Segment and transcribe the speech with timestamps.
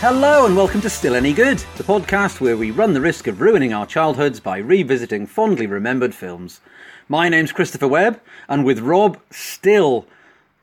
[0.00, 3.42] Hello and welcome to Still Any Good, the podcast where we run the risk of
[3.42, 6.62] ruining our childhoods by revisiting fondly remembered films.
[7.06, 8.18] My name's Christopher Webb,
[8.48, 10.06] and with Rob still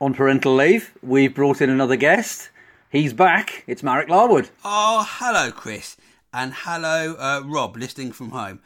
[0.00, 2.50] on parental leave, we've brought in another guest.
[2.90, 3.62] He's back.
[3.68, 4.50] It's Marek Larwood.
[4.64, 5.96] Oh, hello, Chris,
[6.32, 8.58] and hello, uh, Rob, listening from home.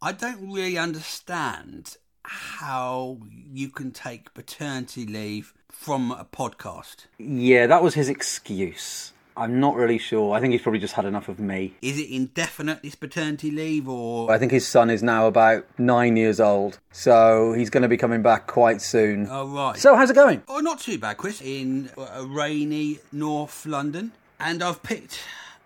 [0.00, 3.18] I don't really understand how
[3.52, 7.08] you can take paternity leave from a podcast.
[7.18, 9.12] Yeah, that was his excuse.
[9.36, 10.34] I'm not really sure.
[10.34, 11.74] I think he's probably just had enough of me.
[11.82, 14.30] Is it indefinite, this paternity leave, or.
[14.30, 17.96] I think his son is now about nine years old, so he's going to be
[17.96, 19.26] coming back quite soon.
[19.28, 19.76] Oh, right.
[19.76, 20.42] So, how's it going?
[20.48, 21.40] Oh, not too bad, Chris.
[21.42, 24.12] In a rainy North London.
[24.38, 25.20] And I've picked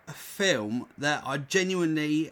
[0.07, 2.31] a film that I genuinely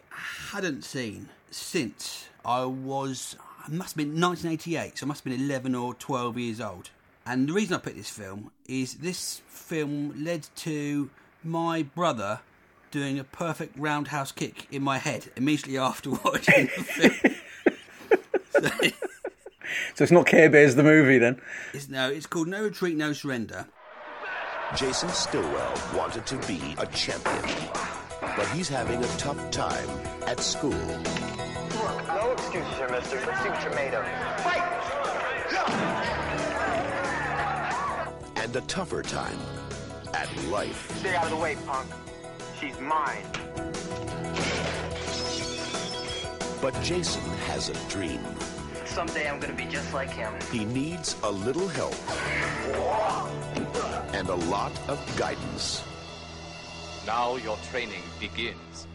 [0.51, 3.35] hadn't seen since I was,
[3.65, 6.89] I must have been 1988, so I must have been 11 or 12 years old.
[7.25, 11.09] And the reason I picked this film is this film led to
[11.47, 12.41] my brother
[12.91, 17.35] doing a perfect roundhouse kick in my head immediately after watching the film.
[18.51, 18.69] so,
[19.95, 21.41] So, it's not Care Bears the movie then?
[21.73, 23.67] it's, no, it's called No Retreat, No Surrender.
[24.75, 27.69] Jason Stillwell wanted to be a champion,
[28.35, 29.89] but he's having a tough time
[30.27, 30.71] at school.
[30.71, 33.15] Look, no excuses here, mister.
[33.25, 34.05] Let's see what you're made of.
[34.41, 34.63] Fight!
[38.35, 39.37] and a tougher time
[40.17, 40.91] at life.
[40.97, 41.87] Stay out of the way, punk.
[42.59, 43.23] She's mine.
[46.59, 48.19] But Jason has a dream.
[48.85, 50.33] Someday I'm gonna be just like him.
[50.51, 51.95] He needs a little help
[54.15, 55.83] and a lot of guidance.
[57.05, 58.87] Now your training begins.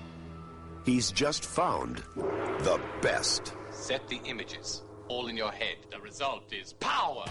[0.84, 3.54] He's just found the best.
[3.70, 4.82] Set the images.
[5.06, 5.76] All in your head.
[5.92, 7.24] The result is power.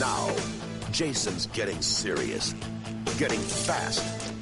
[0.00, 0.34] Now,
[0.90, 2.54] Jason's getting serious,
[3.18, 4.32] getting fast,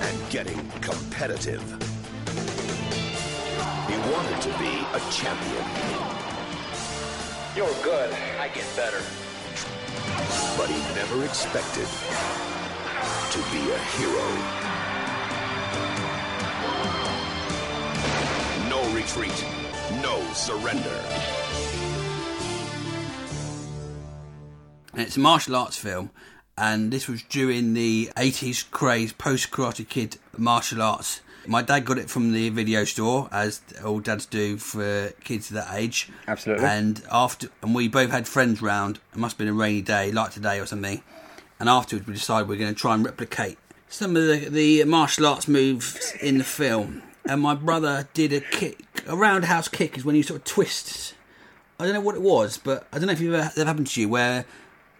[0.00, 1.60] and getting competitive.
[3.88, 5.66] He wanted to be a champion,
[7.56, 8.12] You're good.
[8.40, 9.02] I get better.
[10.56, 11.88] but he never expected
[13.32, 14.26] to be a hero.
[18.70, 19.44] No retreat,
[20.00, 21.35] no surrender.
[24.96, 26.10] And it's a martial arts film,
[26.56, 31.20] and this was during the 80s craze post Karate Kid martial arts.
[31.46, 35.68] My dad got it from the video store, as all dads do for kids that
[35.74, 36.08] age.
[36.26, 36.64] Absolutely.
[36.64, 38.98] And after, and we both had friends round.
[39.12, 41.02] It must have been a rainy day, like today or something.
[41.60, 43.58] And afterwards, we decided we are going to try and replicate
[43.88, 47.02] some of the, the martial arts moves in the film.
[47.26, 51.12] And my brother did a kick, a roundhouse kick, is when you sort of twist
[51.78, 53.88] I don't know what it was, but I don't know if you've ever that happened
[53.88, 54.46] to you where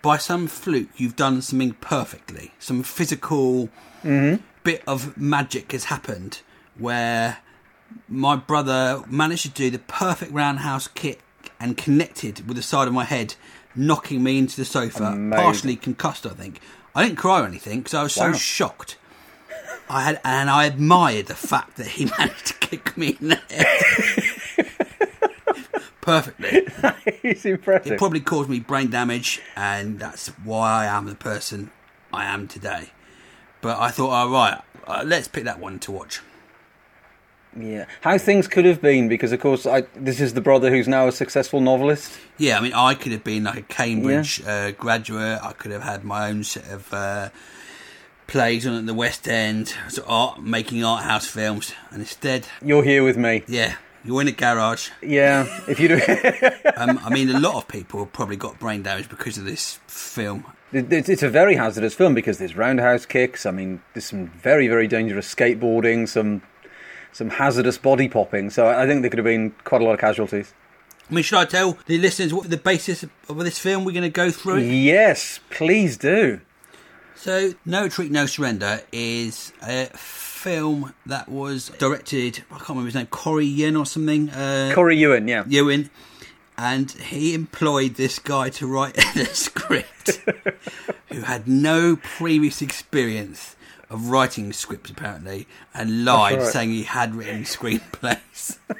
[0.06, 3.68] by some fluke you've done something perfectly, some physical
[4.04, 4.40] mm-hmm.
[4.62, 6.42] bit of magic has happened
[6.78, 7.38] where
[8.08, 11.18] my brother managed to do the perfect roundhouse kick
[11.58, 13.34] and connected with the side of my head,
[13.74, 15.30] knocking me into the sofa, Amazing.
[15.32, 16.24] partially concussed.
[16.24, 16.60] I think
[16.94, 18.98] I didn't cry or anything because I was so shocked.
[19.90, 23.40] I had, and I admired the fact that he managed to kick me in the
[23.50, 24.22] head
[26.06, 26.68] perfectly.
[27.22, 27.92] He's impressive.
[27.92, 31.70] It probably caused me brain damage, and that's why I am the person
[32.12, 32.90] I am today.
[33.60, 36.20] But I thought, all right, uh, let's pick that one to watch.
[37.58, 40.86] Yeah, how things could have been because, of course, I, this is the brother who's
[40.86, 42.12] now a successful novelist.
[42.38, 45.40] Yeah, I mean, I could have been like a Cambridge uh, graduate.
[45.42, 47.30] I could have had my own set of uh,
[48.26, 52.84] plays on at the West End, of art, making art house films, and instead, You're
[52.84, 53.42] here with me.
[53.48, 54.90] yeah, you're in a garage.
[55.02, 56.00] Yeah, if you do,
[56.76, 59.80] Um, I mean, a lot of people have probably got brain damage because of this
[59.86, 60.44] film.
[60.72, 63.46] it's, it's a very hazardous film because there's roundhouse kicks.
[63.46, 66.42] I mean, there's some very, very dangerous skateboarding, some
[67.12, 68.50] some hazardous body popping.
[68.50, 70.52] So I think there could have been quite a lot of casualties.
[71.10, 74.02] I mean, should I tell the listeners what the basis of this film we're going
[74.02, 74.56] to go through?
[74.58, 74.66] it?
[74.66, 76.40] Yes, please do.
[77.14, 79.86] So, No Retreat, No Surrender is a
[80.36, 84.30] film that was directed, I can't remember his name, Corey Yin or something.
[84.30, 85.44] Uh, Corey Yuen, yeah.
[85.48, 85.90] Yuen.
[86.58, 90.22] And he employed this guy to write the script
[91.12, 93.56] who had no previous experience
[93.90, 96.46] of writing scripts, apparently, and lied, right.
[96.46, 98.58] saying he had written screenplays.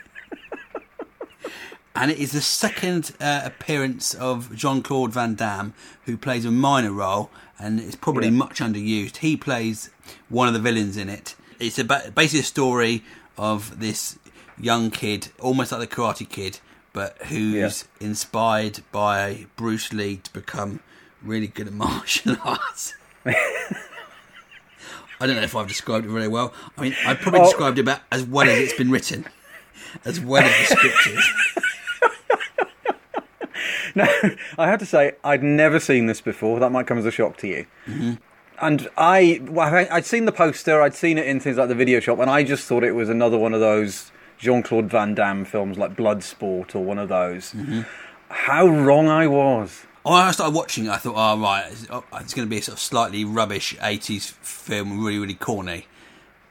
[1.94, 5.74] and it is the second uh, appearance of Jean Claude Van Damme,
[6.04, 8.32] who plays a minor role and is probably Yeah.
[8.32, 9.18] much underused.
[9.18, 9.90] He plays
[10.28, 11.34] one of the villains in it.
[11.58, 13.02] It's about basically a story
[13.38, 14.18] of this
[14.58, 16.60] young kid, almost like the Karate Kid,
[16.92, 20.80] but who's inspired by Bruce Lee to become
[21.22, 22.94] really good at martial arts.
[23.24, 23.34] I
[25.26, 26.52] don't know if I've described it very well.
[26.76, 27.44] I mean, I've probably Oh.
[27.44, 29.26] described it about as well as it's been written,
[30.04, 31.26] as well as the scriptures.
[33.94, 34.08] Now,
[34.58, 36.60] I have to say, I'd never seen this before.
[36.60, 37.66] That might come as a shock to you.
[37.86, 38.12] Mm-hmm.
[38.60, 42.00] And I, well, I'd seen the poster, I'd seen it in things like the video
[42.00, 45.44] shop, and I just thought it was another one of those Jean Claude Van Damme
[45.44, 47.52] films like Bloodsport or one of those.
[47.52, 47.82] Mm-hmm.
[48.28, 49.84] How wrong I was.
[50.04, 52.50] Oh, When I started watching it, I thought, oh, right, it's, oh, it's going to
[52.50, 55.86] be a sort of slightly rubbish 80s film, really, really corny.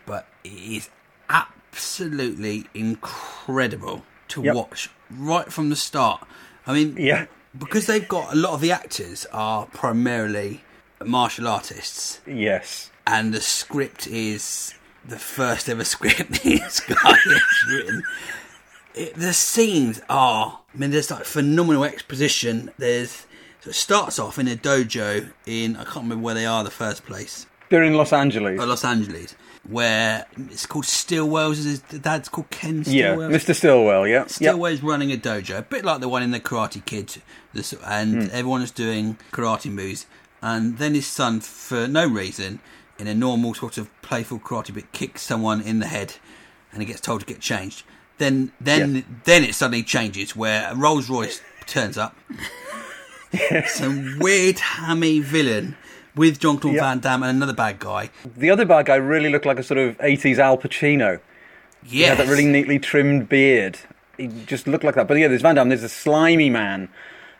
[0.06, 0.90] But it is
[1.30, 4.56] absolutely incredible to Yep.
[4.56, 6.26] watch right from the start.
[6.68, 7.26] I mean, Yeah.
[7.58, 10.64] because they've got a lot of the actors are primarily
[11.04, 12.92] martial artists, Yes.
[13.06, 14.74] and the script is
[15.08, 18.04] the first ever script this guy has written.
[18.94, 22.72] It, the scenes are, I mean, there's like phenomenal exposition.
[22.78, 23.26] There's
[23.66, 26.70] so it starts off in a dojo in I can't remember where they are the
[26.70, 28.60] first place, They're in Los Angeles.
[28.62, 29.36] oh, Los Angeles,
[29.68, 31.64] where it's called Stillwell's.
[31.64, 33.30] His dad's called Ken yeah, Stillwell.
[33.32, 33.56] Mr.
[33.56, 34.20] Stillwell, yeah.
[34.20, 34.30] Yep.
[34.30, 37.22] Stillwell's running a dojo, a bit like the one in the Karate Kid,
[37.86, 38.30] and hmm.
[38.32, 40.06] everyone is doing karate moves.
[40.46, 42.60] And then his son, for no reason,
[43.00, 46.16] in a normal sort of playful karate bit, kicks someone in the head,
[46.72, 47.82] and he gets told to get changed.
[48.20, 49.02] Then, then, Yeah.
[49.24, 52.16] then it suddenly changes where a Rolls Royce turns up,
[53.66, 55.76] some weird hammy villain
[56.16, 56.82] with Jean Claude Yeah.
[56.82, 58.12] Van Damme and another bad guy.
[58.38, 61.20] The other bad guy really looked like a sort of 80s Al Pacino.
[61.84, 63.80] Yeah, that really neatly trimmed beard.
[64.18, 65.08] He just looked like that.
[65.08, 66.90] But yeah, there's Van Damme, there's a slimy man.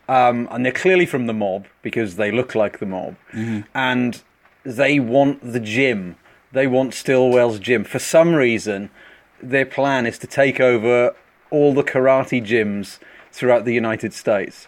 [0.08, 3.16] Um, and they're clearly from the mob because they look like the mob.
[3.74, 4.22] And
[4.64, 6.16] they want the gym.
[6.52, 7.84] They want Stillwell's gym.
[7.84, 8.90] For some reason,
[9.42, 11.16] their plan is to take over
[11.50, 13.00] all the karate gyms
[13.32, 14.68] throughout the United States.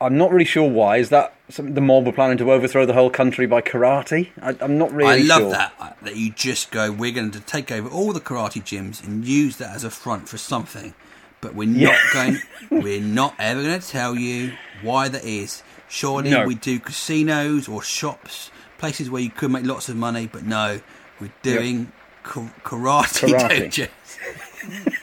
[0.00, 0.96] I'm not really sure why.
[0.96, 4.30] Is that something the mob were planning to overthrow the whole country by karate?
[4.40, 5.50] I, I'm not really I love sure.
[5.50, 6.90] that uh, that you just go.
[6.90, 10.28] We're going to take over all the karate gyms and use that as a front
[10.28, 10.94] for something,
[11.42, 12.38] but we're not going.
[12.70, 15.62] We're not ever going to tell you why that is.
[15.90, 16.46] Surely No.
[16.46, 20.80] we do casinos or shops, places where you could make lots of money, but no,
[21.20, 21.92] we're doing
[22.22, 23.68] ka- karate, Karate.
[23.68, 24.98] dojos.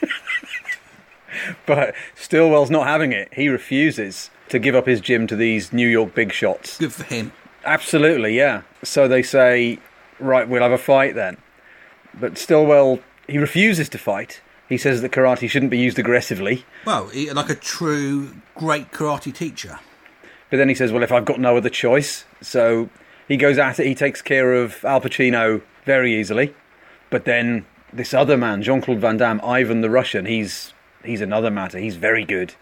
[1.64, 3.32] But Stillwell's not having it.
[3.32, 6.76] He refuses to give up his gym to these New York big shots.
[6.78, 7.30] Good for him.
[7.64, 8.62] Absolutely, yeah.
[8.82, 9.78] So they say,
[10.18, 11.36] right, we'll have a fight then.
[12.14, 12.98] But Stillwell,
[13.28, 14.40] he refuses to fight.
[14.70, 16.64] He says that karate shouldn't be used aggressively.
[16.86, 19.80] Well, he, like a true great karate teacher.
[20.48, 22.24] But then he says, well, if I've got no other choice.
[22.40, 22.88] So
[23.28, 23.86] he goes at it.
[23.86, 26.54] He takes care of Al Pacino very easily.
[27.10, 30.72] But then this other man, Jean Claude Van Damme, Ivan the Russian, he's
[31.04, 31.78] he's another matter.
[31.78, 32.54] He's very good.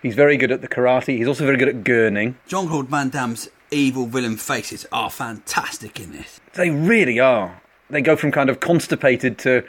[0.00, 1.18] He's very good at the karate.
[1.18, 2.36] He's also very good at gurning.
[2.46, 6.40] Jean Claude Van Damme's evil villain faces are fantastic in this.
[6.54, 7.60] They really are.
[7.90, 9.64] They go from kind of constipated to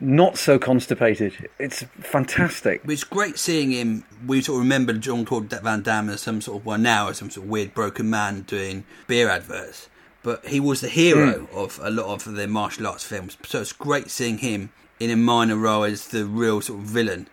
[0.00, 1.48] not so constipated.
[1.58, 2.82] It's fantastic.
[2.88, 4.04] It's great seeing him.
[4.26, 7.18] We sort of remember Jean Claude Van Damme as some sort of, well, now as
[7.18, 9.88] some sort of weird broken man doing beer adverts.
[10.22, 13.36] But he was the hero of a lot of the martial arts films.
[13.46, 17.26] So it's great seeing him in a minor role as the real sort of villain.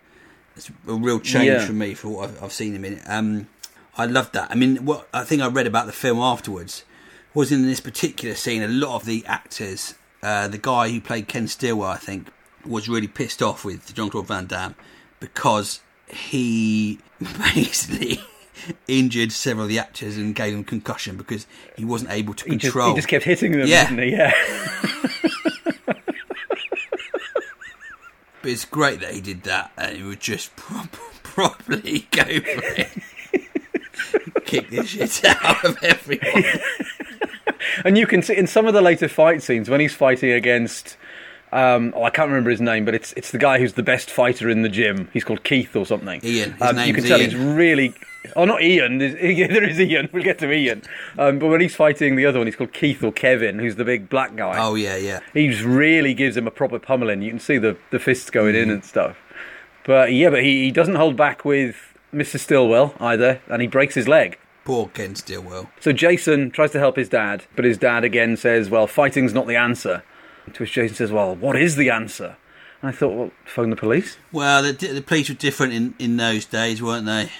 [0.55, 1.65] It's a real change Yeah.
[1.65, 3.01] for me for what I've, I've seen him in.
[3.05, 3.47] Um,
[3.97, 4.49] I love that.
[4.51, 6.85] I mean, what I think I read about the film afterwards
[7.33, 11.27] was in this particular scene, a lot of the actors, uh, the guy who played
[11.27, 12.29] Ken Stillwell, I think,
[12.67, 14.75] was really pissed off with Jean Claude Van Damme
[15.19, 16.99] because he
[17.53, 18.19] basically
[18.87, 21.45] injured several of the actors and gave them concussion because
[21.75, 22.89] he wasn't able to He just, control.
[22.89, 23.89] he just kept hitting them, Yeah.
[23.89, 24.11] didn't he?
[24.11, 24.33] Yeah.
[28.41, 30.83] But it's great that he did that and he would just pro-
[31.23, 32.89] properly go for it.
[34.45, 36.43] Kick the shit out of everyone.
[37.83, 40.97] And you can see in some of the later fight scenes when he's fighting against.
[41.51, 44.09] Um, oh, I can't remember his name, but it's it's the guy who's the best
[44.09, 45.09] fighter in the gym.
[45.13, 46.19] He's called Keith or something.
[46.23, 46.53] Ian.
[46.53, 47.29] His Um, you can tell Ian.
[47.31, 47.93] he's really.
[48.35, 48.97] Oh, not Ian.
[48.97, 49.13] There's,
[49.49, 50.09] there is Ian.
[50.11, 50.81] We'll get to Ian.
[51.17, 53.85] Um, but when he's fighting the other one, he's called Keith or Kevin, who's the
[53.85, 54.57] big black guy.
[54.59, 55.21] Oh, yeah, yeah.
[55.33, 57.21] he just really gives him a proper pummeling.
[57.21, 58.63] You can see the, the fists going Mm.
[58.63, 59.15] in and stuff.
[59.85, 61.77] But yeah, but he, he doesn't hold back with
[62.13, 62.37] Mr.
[62.37, 64.37] Stillwell either, and he breaks his leg.
[64.65, 65.69] Poor Ken Stillwell.
[65.79, 69.47] So Jason tries to help his dad, but his dad again says, "Well, fighting's not
[69.47, 70.03] the answer."
[70.53, 72.37] To which Jason says, "Well, what is the answer?"
[72.81, 76.17] And I thought, "Well, phone the police." Well, the, the police were different in, in
[76.17, 77.31] those days, weren't they?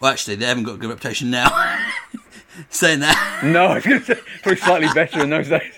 [0.00, 1.48] Well, actually, they haven't got a good reputation now.
[2.70, 5.74] Saying that, No, I was say probably slightly better in those days.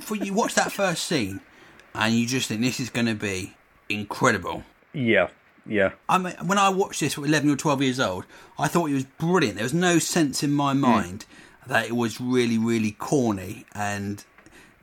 [0.00, 1.40] for you watch that first scene,
[1.94, 3.54] and you just think this is going to be
[3.88, 4.62] incredible.
[4.92, 5.28] yeah,
[5.68, 8.24] yeah, I mean, when I watched this at 11 or 12 years old,
[8.58, 9.56] I thought it was brilliant.
[9.56, 10.80] There was no sense in my hmm.
[10.80, 11.26] mind
[11.66, 14.24] that it was really, really corny and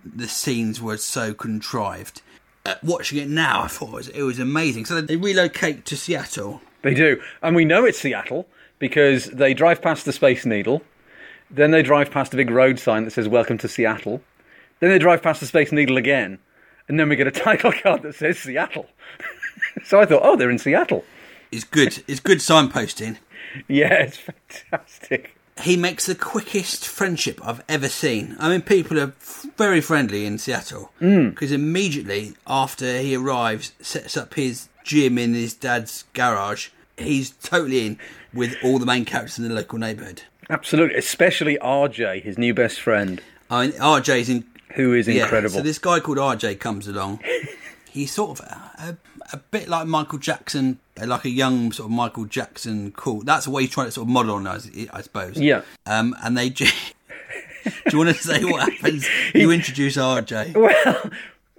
[0.05, 2.21] the scenes were so contrived.
[2.65, 4.85] Uh, watching it now, I thought it was, it was amazing.
[4.85, 6.61] So they relocate to Seattle.
[6.81, 7.21] They do.
[7.41, 8.47] And we know it's Seattle
[8.79, 10.81] because they drive past the Space Needle.
[11.49, 14.21] Then they drive past a big road sign that says Welcome to Seattle.
[14.79, 16.39] Then they drive past the Space Needle again.
[16.87, 18.87] And then we get a title card that says Seattle.
[19.85, 21.05] so I thought, oh, they're in Seattle.
[21.51, 22.03] It's good.
[22.07, 23.17] It's good signposting.
[23.67, 25.37] Yeah, it's fantastic.
[25.61, 28.35] He makes the quickest friendship I've ever seen.
[28.39, 31.29] I mean, people are f- very friendly in Seattle mm.
[31.29, 36.69] because immediately after he arrives, sets up his gym in his dad's garage.
[36.97, 37.99] He's totally in
[38.33, 40.23] with all the main characters in the local neighbourhood.
[40.49, 40.97] Absolutely.
[40.97, 45.55] Especially RJ, his new best friend, I mean, RJ's in who is Yeah, incredible.
[45.55, 47.19] So this guy called RJ comes along.
[47.91, 48.97] He's sort of a, a,
[49.33, 52.91] a bit like Michael Jackson, like a young sort of Michael Jackson.
[52.91, 53.21] Cool.
[53.23, 55.37] That's the way he's trying to sort of model on us, I suppose.
[55.37, 55.63] Yeah.
[55.85, 56.49] Um, and they.
[56.53, 56.65] Do
[57.91, 59.07] you want to say what happens?
[59.33, 60.55] You introduce RJ.
[60.55, 61.11] Well,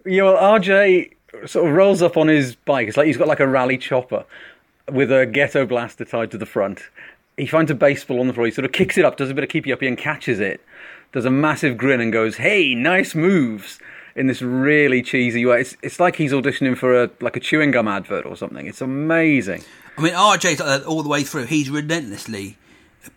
[0.06, 1.12] yeah, well, RJ
[1.46, 2.88] sort of rolls up on his bike.
[2.88, 4.24] It's like he's got like a rally chopper
[4.90, 6.82] with a ghetto blaster tied to the front.
[7.36, 8.46] He finds a baseball on the floor.
[8.46, 10.60] He sort of kicks it up, does a bit of keepy uppy, and catches it.
[11.12, 13.78] Does a massive grin and goes, "Hey, nice moves!"
[14.16, 15.60] In this really cheesy way.
[15.62, 18.66] It's it's like he's auditioning for a like a chewing gum advert or something.
[18.66, 19.64] It's amazing.
[19.98, 21.46] I mean, RJ's like that all the way through.
[21.46, 22.56] He's relentlessly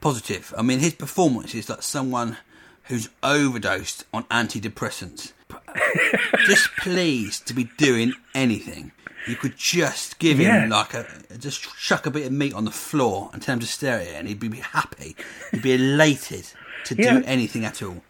[0.02, 0.54] positive.
[0.58, 2.38] I mean, his performance is like someone
[2.86, 5.34] who's overdosed on antidepressants.
[6.46, 8.92] just pleased to be doing anything.
[9.28, 10.64] You could just give Yeah.
[10.64, 11.06] him like a,
[11.38, 14.08] just chuck a bit of meat on the floor and tell him to stare at
[14.08, 15.16] it, and he'd be happy.
[15.52, 16.46] He'd be elated
[16.86, 17.20] to Yeah.
[17.20, 18.02] do anything at all.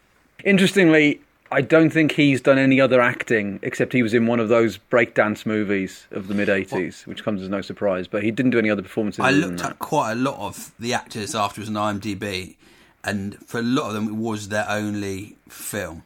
[0.44, 4.48] Interestingly, I don't think he's done any other acting except he was in one of
[4.48, 8.06] those breakdance movies of the mid '80s, which comes as no surprise.
[8.06, 9.20] But he didn't do any other performances.
[9.24, 12.56] I looked at quite a lot of the actors afterwards on IMDb,
[13.02, 16.02] and for a lot of them, it was their only film,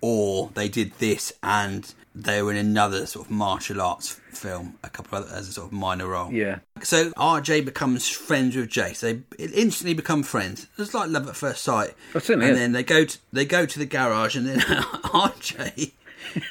[0.00, 4.88] or they did this and they were in another sort of martial arts film, a
[4.88, 6.32] couple of other, as a sort of minor role.
[6.32, 6.60] Yeah.
[6.82, 9.00] So RJ becomes friends with Jace.
[9.00, 10.68] They instantly become friends.
[10.78, 11.94] It's like love at first sight.
[12.14, 12.60] Oh, certainly and is.
[12.60, 15.92] then they go to they go to the garage, and then RJ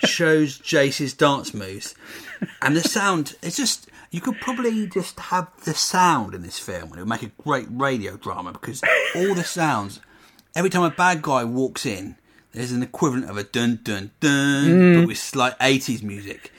[0.04, 1.96] shows Jace his dance moves,
[2.62, 3.36] and the sound.
[3.42, 7.10] It's just you could probably just have the sound in this film, and it would
[7.10, 8.82] make a great radio drama because
[9.16, 10.00] all the sounds.
[10.56, 12.16] Every time a bad guy walks in,
[12.54, 15.00] there's an equivalent of a dun dun dun, Mm.
[15.02, 16.52] but with slight 80s music.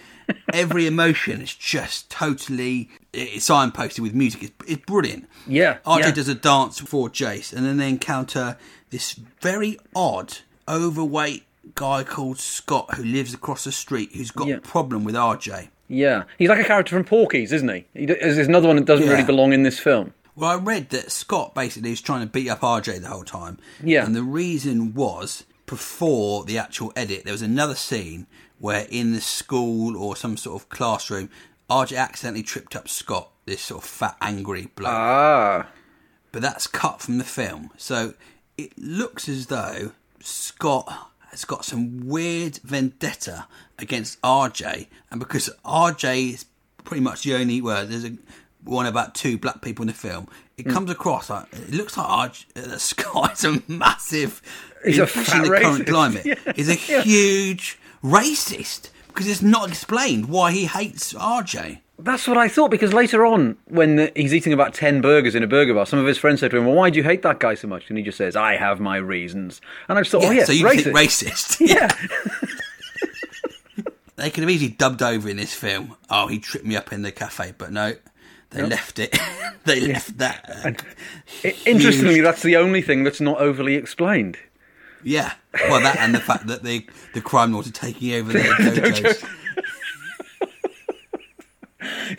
[0.54, 4.42] Every emotion is just totally it's signposted with music.
[4.44, 5.28] It's, it's brilliant.
[5.46, 6.10] Yeah, RJ yeah.
[6.12, 8.56] does a dance for Jace, and then they encounter
[8.90, 14.56] this very odd, overweight guy called Scott who lives across the street who's got Yeah.
[14.56, 15.68] a problem with RJ.
[15.88, 17.84] Yeah, he's like a character from Porky's, isn't he?
[17.94, 19.12] he there's another one that doesn't Yeah.
[19.12, 20.14] really belong in this film.
[20.36, 23.58] Well, I read that Scott basically was trying to beat up RJ the whole time.
[23.82, 24.04] Yeah.
[24.04, 28.26] And the reason was before the actual edit, there was another scene
[28.58, 31.30] where in the school or some sort of classroom,
[31.68, 34.92] RJ accidentally tripped up Scott, this sort of fat, angry bloke.
[34.92, 35.68] Ah,
[36.32, 37.70] but that's cut from the film.
[37.76, 38.14] So
[38.56, 43.46] it looks as though Scott has got some weird vendetta
[43.78, 46.46] against RJ, and because RJ is
[46.84, 48.16] pretty much the only well, there's a
[48.62, 50.28] one about two black people in the film.
[50.56, 50.72] It hmm.
[50.72, 54.40] comes across like it looks like RJ, that Scott is a massive,
[54.84, 56.52] He's a especially in the current climate, Yeah.
[56.56, 61.80] is a huge racist because it's not explained why he hates RJ.
[61.98, 62.70] that's what I thought.
[62.70, 65.98] Because later on, when the, he's eating about ten burgers in a burger bar, some
[65.98, 67.88] of his friends said to him, "Well, why do you hate that guy so much?"
[67.88, 70.52] And he just says, "I have my reasons." And I just thought, "Oh yeah, so
[70.52, 71.60] you racist." think racist?
[71.66, 71.88] Yeah,
[74.16, 75.96] They could have easily dubbed over in this film.
[76.08, 77.94] Oh, he tripped me up in the cafe, but no,
[78.54, 79.18] they left it.
[79.64, 80.48] they left that.
[80.64, 80.72] uh,
[81.44, 84.38] I- interestingly, that's the only thing that's not overly explained.
[85.02, 85.32] yeah.
[85.68, 88.38] Well, that and the fact that the the crime lords are taking over the
[88.78, 89.24] dojos.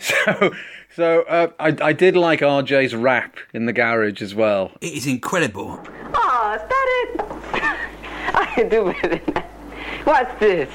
[0.00, 0.52] So,
[0.94, 4.72] so uh, I, I did like RJ's rap in the garage as well.
[4.80, 5.80] It is incredible.
[6.14, 8.34] Oh, is that it?
[8.34, 9.50] I can do better than that.
[10.04, 10.68] What's this?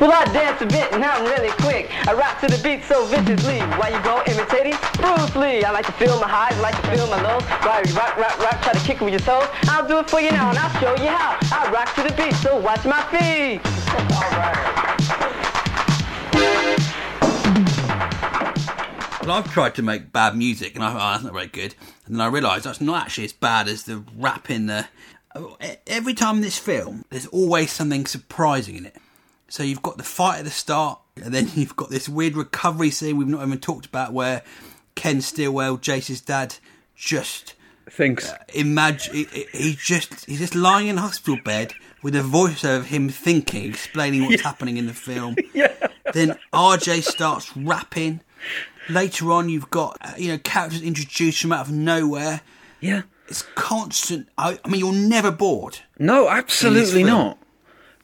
[0.00, 1.90] Well, I dance a bit and I'm really quick.
[2.06, 3.58] I rap to the beat so viciously.
[3.78, 5.64] Why you go imitating Bruce Lee?
[5.64, 7.42] I like to feel my highs, I like to feel my lows.
[7.66, 9.48] Why you rock, rock, rock, try to kick with your toes?
[9.64, 11.36] I'll do it for you now and I'll show you how.
[11.50, 13.60] I rock to the beat, so watch my feet.
[19.26, 21.74] Well, I've tried to make bad music, and I thought, oh, that's not very good.
[22.06, 24.86] And then I realised that's not actually as bad as the rap in the.
[25.34, 28.96] Oh, every time in this film, there's always something surprising in it.
[29.48, 32.90] So you've got the fight at the start, and then you've got this weird recovery
[32.90, 34.42] scene we've not even talked about where
[34.94, 36.56] Ken Stillwell, Jace's dad,
[36.96, 37.54] just
[37.90, 38.32] Thinks.
[38.54, 42.62] imagine he, he- he's just he's just lying in a hospital bed with a voice
[42.64, 45.36] of him thinking, explaining what's happening in the film.
[45.54, 45.72] Yeah.
[46.14, 48.20] Then RJ starts rapping.
[48.88, 52.40] Later on, you've got uh, you know characters introduced from out of nowhere.
[52.80, 53.02] Yeah.
[53.28, 54.28] It's constant.
[54.38, 55.80] I, I mean, you're never bored.
[55.98, 57.38] No, absolutely not.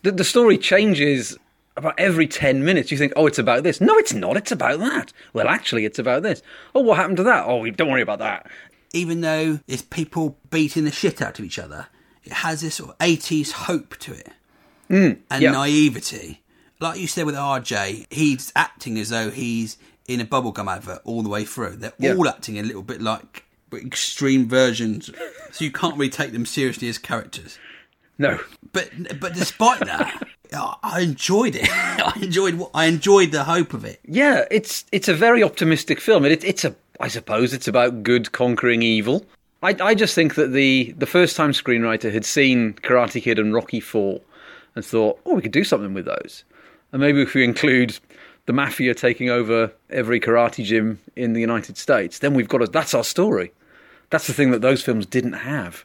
[0.04, 1.37] The, the story changes
[1.76, 2.92] about every 10 minutes.
[2.92, 3.80] You think, oh, it's about this.
[3.80, 4.37] No, it's not.
[4.37, 5.12] It's about that.
[5.32, 6.42] Well, actually, it's about this.
[6.75, 7.46] Oh, what happened to that?
[7.46, 8.46] Oh, don't worry about that.
[8.92, 11.87] Even though it's people beating the shit out of each other,
[12.23, 14.28] it has this sort of 80s hope to it
[14.90, 15.50] mm, and yeah.
[15.50, 16.42] naivety.
[16.80, 21.23] Like you said with RJ, he's acting as though he's in a bubblegum advert all
[21.23, 21.76] the way through.
[21.76, 22.14] They're Yeah.
[22.14, 25.11] all acting a little bit like extreme versions,
[25.50, 27.58] so you can't really take them seriously as characters.
[28.18, 28.38] No.
[28.73, 28.90] But
[29.21, 31.68] but despite that, I enjoyed it.
[31.71, 34.00] I enjoyed what I enjoyed the hope of it.
[34.04, 36.25] Yeah, it's it's a very optimistic film.
[36.25, 39.25] It, it's a, I suppose, it's about good conquering evil.
[39.62, 43.54] I, I just think that the the first time screenwriter had seen Karate Kid and
[43.54, 44.21] Rocky Four,
[44.75, 46.44] and thought, oh, we could do something with those,
[46.92, 47.99] and maybe if we include
[48.47, 52.66] the mafia taking over every karate gym in the United States, then we've got a,
[52.66, 53.52] that's our story.
[54.11, 55.85] That's the thing that those films didn't have,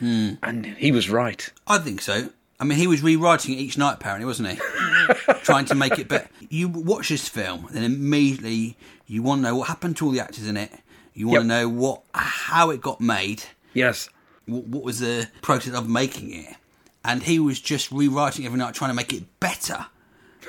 [0.00, 0.30] Hmm.
[0.42, 1.48] and he was right.
[1.66, 2.30] I think so.
[2.58, 4.56] I mean, he was rewriting it each night, apparently, wasn't he?
[5.44, 6.28] Trying to make it better.
[6.50, 8.76] You watch this film, then immediately
[9.06, 10.70] you want to know what happened to all the actors in it.
[11.14, 11.42] You want Yep.
[11.42, 13.44] to know what, how it got made.
[13.72, 14.08] Yes,
[14.46, 16.56] What, what was the process of making it?
[17.04, 19.86] And he was just rewriting every night, trying to make it better.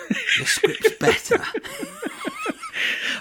[0.10, 1.42] The script's better.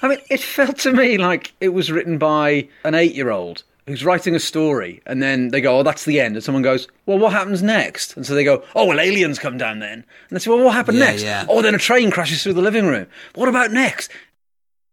[0.03, 3.63] I mean, it felt to me like it was written by an eight year old
[3.91, 6.37] who's writing a story, and then they go, Oh, that's the end.
[6.37, 8.17] And someone goes, Well, what happens next?
[8.17, 9.93] And so they go, Oh, well, aliens come down then.
[9.99, 11.23] And they say, Well, what happened Yeah, next?
[11.23, 11.47] yeah.
[11.49, 13.07] Oh, then a train crashes through the living room.
[13.35, 14.11] What about next?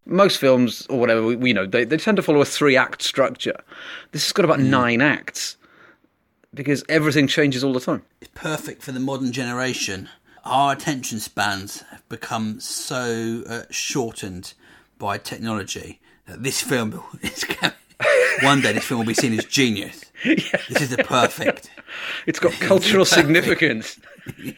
[0.06, 3.02] Most films, or whatever, we, we know, they, they tend to follow a three act
[3.02, 3.60] structure.
[4.12, 4.70] This has got about Hmm.
[4.70, 5.58] nine acts
[6.54, 8.04] because everything changes all the time.
[8.22, 10.10] It's perfect for the modern generation.
[10.46, 14.54] Our attention spans have become so uh, shortened
[14.98, 17.74] by technology that this film is going.
[18.42, 20.04] One day, this film will be seen as genius.
[20.24, 21.70] This is the perfect.
[22.26, 24.00] It's got cultural significance.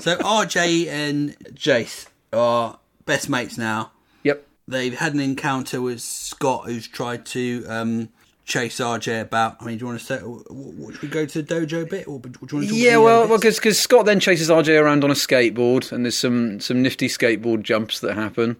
[0.00, 3.92] So RJ and Jace are best mates now.
[4.22, 4.46] Yep.
[4.66, 8.08] They've had an encounter with Scott, who's tried to um,
[8.46, 9.56] chase RJ about.
[9.60, 10.18] I mean, do you want to say?
[10.20, 13.28] What, should we go to the dojo bit, or do you want to Yeah, well,
[13.28, 17.62] because Scott then chases RJ around on a skateboard, and there's some some nifty skateboard
[17.62, 18.56] jumps that happen,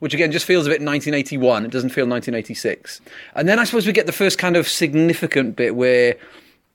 [0.00, 1.64] which again just feels a bit 1981.
[1.64, 3.00] It doesn't feel 1986.
[3.34, 6.16] And then I suppose we get the first kind of significant bit where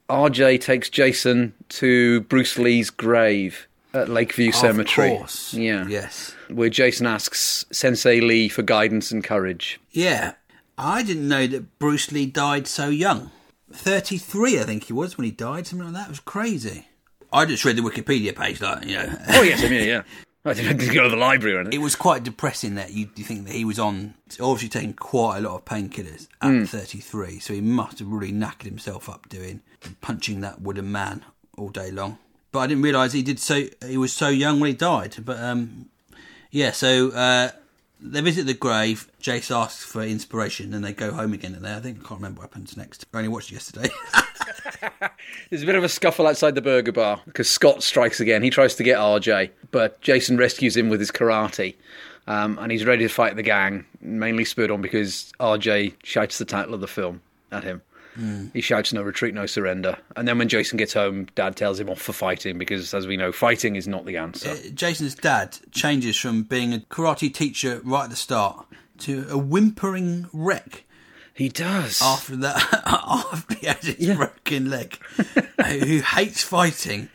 [0.09, 5.11] RJ takes Jason to Bruce Lee's grave at Lakeview Cemetery.
[5.11, 5.53] Of course.
[5.53, 5.87] Yeah.
[5.87, 6.35] Yes.
[6.49, 9.79] Where Jason asks Sensei Lee for guidance and courage.
[9.91, 10.33] Yeah.
[10.77, 13.31] I didn't know that Bruce Lee died so young.
[13.71, 15.67] 33, I think he was when he died.
[15.67, 16.07] Something like that.
[16.07, 16.87] It was crazy.
[17.33, 19.17] I just read the Wikipedia page, like, you know.
[19.29, 20.03] Oh yes, I mean yeah.
[20.47, 21.79] I didn't go to the library or anything.
[21.79, 25.39] It was quite depressing that you, you think that he was on, obviously taking quite
[25.39, 29.61] a lot of painkillers at 33, so he must have really knackered himself up doing
[30.01, 31.25] punching that wooden man
[31.57, 32.19] all day long.
[32.51, 33.63] But I didn't realise he did so.
[33.85, 35.15] He was so young when he died.
[35.25, 35.89] But um,
[36.51, 37.49] yeah, so uh,
[38.11, 39.09] they visit the grave.
[39.21, 41.55] Jace asks for inspiration, and they go home again.
[41.55, 43.05] And I think I can't remember what happens next.
[43.13, 43.89] I only watched it yesterday.
[45.49, 48.43] There's a bit of a scuffle outside the burger bar because Scott strikes again.
[48.43, 51.75] He tries to get RJ, but Jason rescues him with his karate.
[52.27, 56.45] Um, and he's ready to fight the gang, mainly spurred on because RJ shouts the
[56.45, 57.81] title of the film at him.
[58.53, 59.97] He shouts, No retreat, no surrender.
[60.15, 63.17] And then when Jason gets home, Dad tells him off for fighting because, as we
[63.17, 64.51] know, fighting is not the answer.
[64.51, 68.65] Uh, Jason's dad changes from being a karate teacher right at the start
[68.99, 70.85] to a whimpering wreck
[71.33, 72.01] He does.
[72.01, 74.97] after that after he had his broken leg
[75.59, 77.09] uh, who hates fighting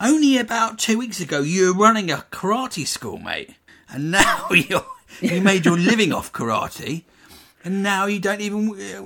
[0.00, 3.54] only about two weeks ago you were running a karate school mate
[3.90, 4.86] and now you're
[5.20, 7.02] you made your living off karate
[7.64, 9.02] and now you don't even uh,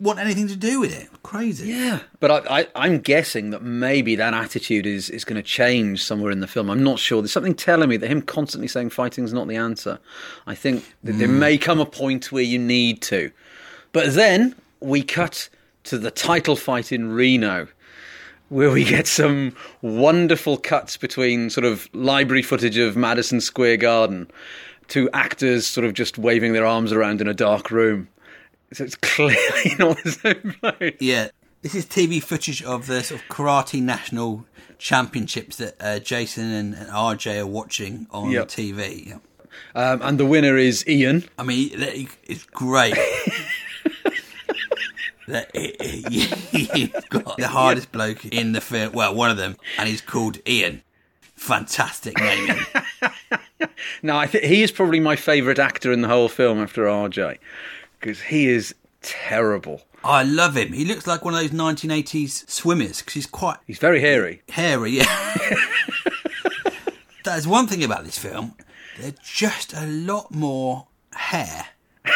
[0.00, 4.16] want anything to do with it crazy Yeah, but I, I, I'm guessing that maybe
[4.16, 6.70] that attitude is, is going to change somewhere in the film.
[6.70, 7.22] I'm not sure.
[7.22, 10.00] There's something telling me that him constantly saying fighting's not the answer.
[10.46, 13.30] I think that there may come a point where you need to.
[13.92, 15.48] But then we cut
[15.84, 17.68] to the title fight in Reno,
[18.48, 24.30] where we get some wonderful cuts between sort of library footage of Madison Square Garden
[24.90, 28.08] to actors sort of just waving their arms around in a dark room.
[28.72, 30.94] So it's clearly not the same place.
[31.00, 31.28] yeah
[31.62, 34.44] This is TV footage of the sort of karate national
[34.78, 38.48] championships that uh, Jason and, and RJ are watching on Yep.
[38.48, 39.06] TV.
[39.08, 39.18] Yeah.
[39.74, 41.24] Um, and the winner is Ian.
[41.38, 42.94] I mean, it's great.
[45.26, 48.92] that you've got the hardest bloke in the film.
[48.92, 50.82] Well, one of them, and he's called Ian.
[51.36, 52.56] Fantastic naming.
[54.02, 57.38] Now, I think he is probably my favourite actor in the whole film after RJ
[57.98, 59.82] because he is terrible.
[60.02, 60.72] I love him.
[60.72, 64.42] He looks like one of those 1980s swimmers because he's quite He's very hairy.
[64.48, 64.92] hairy.
[64.92, 65.04] Yeah.
[67.24, 68.54] that is one thing about this film.
[68.98, 71.66] There's just a lot more hair.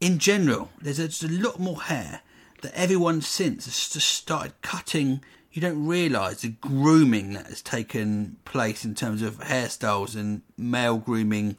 [0.00, 2.20] In general, there's a, just a lot more hair
[2.62, 5.22] that everyone since has just started cutting.
[5.54, 10.96] You don't realise the grooming that has taken place in terms of hairstyles and male
[10.96, 11.56] grooming.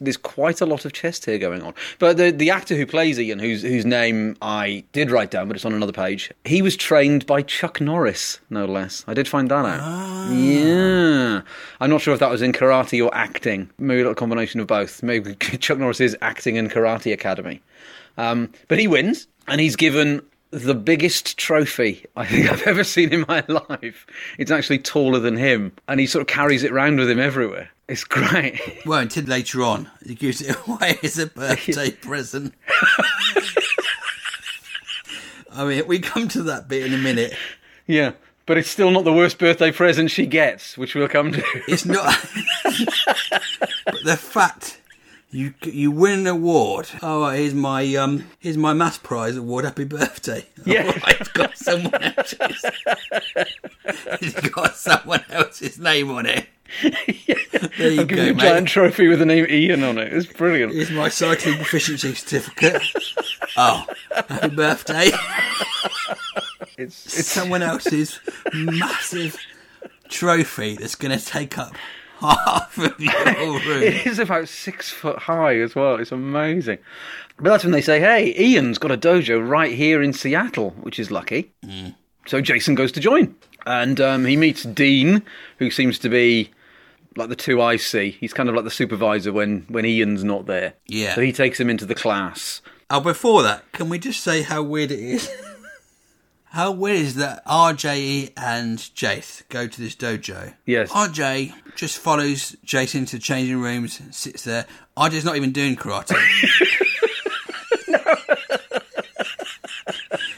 [0.00, 1.74] There's quite a lot of chest hair going on.
[1.98, 5.56] But the the actor who plays Ian, whose whose name I did write down, but
[5.56, 9.04] it's on another page, he was trained by Chuck Norris, no less.
[9.08, 10.32] I did find that out.
[10.32, 11.40] Yeah.
[11.80, 13.68] I'm not sure if that was in karate or acting.
[13.76, 15.02] Maybe a little combination of both.
[15.02, 17.60] Maybe Chuck Norris is acting in Karate Academy.
[18.16, 23.12] Um, but he wins, and he's given the biggest trophy I think I've ever seen
[23.12, 24.06] in my life.
[24.38, 27.70] It's actually taller than him, and he sort of carries it around with him everywhere.
[27.88, 28.60] It's great.
[28.86, 32.54] Well, until later on, he gives it away as a birthday present.
[35.52, 37.34] I mean, we come to that bit in a minute.
[37.86, 38.12] Yeah,
[38.44, 41.42] but it's still not the worst birthday present she gets, which we'll come to.
[41.66, 42.14] It's not.
[43.86, 44.80] but the fact
[45.30, 46.88] you you win an award.
[47.02, 49.64] Oh, here's my um, here's my maths prize award.
[49.64, 50.46] Happy birthday.
[50.64, 50.92] Yeah.
[51.04, 52.64] Oh, it's got someone else's.
[54.20, 56.46] it's got someone else's name on it.
[56.82, 58.40] There you I'll give go, you a mate.
[58.40, 60.12] giant trophy with the name Ian on it.
[60.12, 60.72] It's brilliant.
[60.74, 62.82] Here's my cycling proficiency certificate.
[63.56, 63.86] Oh,
[64.28, 65.10] happy birthday.
[66.76, 68.18] It's It's someone else's
[68.52, 69.36] massive
[70.08, 71.74] trophy that's going to take up
[72.20, 73.82] half of your room.
[73.82, 75.96] It is about six foot high as well.
[75.96, 76.78] It's amazing.
[77.36, 80.98] But that's when they say, hey, Ian's got a dojo right here in Seattle, which
[80.98, 81.52] is lucky.
[82.26, 83.34] So Jason goes to join.
[83.66, 85.22] And um, he meets Dean,
[85.58, 86.50] who seems to be
[87.16, 88.10] like the two I see.
[88.10, 90.74] He's kind of like the supervisor when, when Ian's not there.
[90.86, 91.14] Yeah.
[91.14, 92.62] So he takes him into the class.
[92.88, 95.28] Oh, before that, can we just say how weird it is?
[96.50, 100.54] how weird is that RJ and Jace go to this dojo?
[100.64, 100.92] Yes.
[100.92, 104.66] RJ just follows Jason into the changing rooms, sits there.
[104.96, 106.16] RJ's not even doing karate.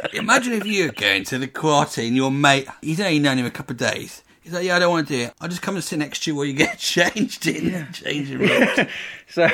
[0.12, 3.46] Imagine if you were going to the karate and your mate, he's only known him
[3.46, 4.22] a couple of days.
[4.42, 5.34] He's like, yeah, I don't want to do it.
[5.40, 8.38] I'll just come and sit next to you while you get changed in the changing
[8.38, 8.88] rooms.
[9.28, 9.48] So,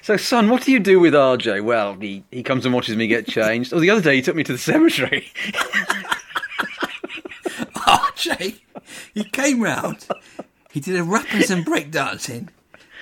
[0.00, 1.62] so son, what do you do with RJ?
[1.62, 3.74] Well, he, he comes and watches me get changed.
[3.74, 5.30] Oh, the other day he took me to the cemetery.
[7.74, 8.60] RJ,
[9.12, 10.06] he came round.
[10.72, 12.48] He did a rap and some breakdancing.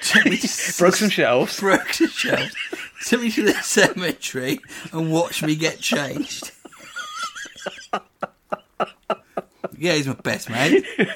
[0.78, 1.58] Broke some shelves.
[1.60, 2.54] broke some shelves.
[3.06, 4.60] Took me to the cemetery
[4.92, 6.52] and watched me get changed.
[9.76, 10.84] Yeah, he's my best mate.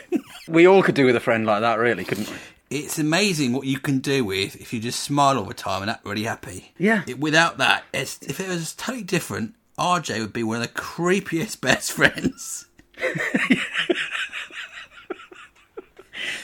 [0.48, 2.36] We all could do with a friend like that, really, couldn't we?
[2.78, 5.90] It's amazing what you can do with if you just smile all the time and
[5.90, 6.72] act really happy.
[6.76, 7.04] Yeah.
[7.06, 10.68] It- without that, it's, if it was totally different, RJ would be one of the
[10.68, 12.66] creepiest best friends.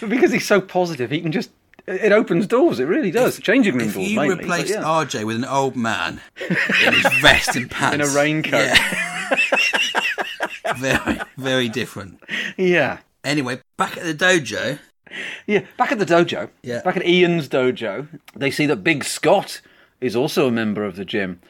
[0.00, 1.50] But because he's so positive, he can just.
[1.86, 2.80] It opens doors.
[2.80, 3.40] It really does.
[3.40, 4.36] Changing room If doors, you mainly.
[4.36, 4.82] replaced yeah.
[4.82, 6.20] RJ with an old man
[6.84, 8.52] in his vest and pants, In a raincoat.
[8.52, 9.36] yeah.
[10.76, 12.22] very, very different.
[12.56, 12.98] yeah.
[13.24, 14.78] Anyway, back at the dojo,
[15.46, 16.82] Yeah, back at the dojo, Yeah.
[16.82, 19.60] back at Ian's dojo, they see that Big Scott
[20.00, 21.40] is also a member of the gym.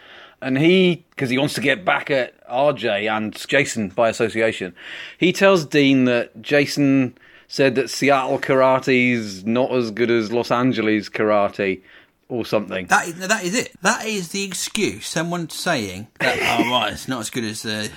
[0.40, 4.74] And he, because he wants to get back at RJ and Jason by association,
[5.18, 10.50] he tells Dean that Jason said that Seattle karate is not as good as Los
[10.50, 11.82] Angeles karate
[12.28, 12.86] or something.
[12.88, 13.72] that is, that is it.
[13.82, 15.06] That is the excuse.
[15.06, 17.64] Someone saying that, oh, right, it's not as good as.
[17.64, 17.88] Uh,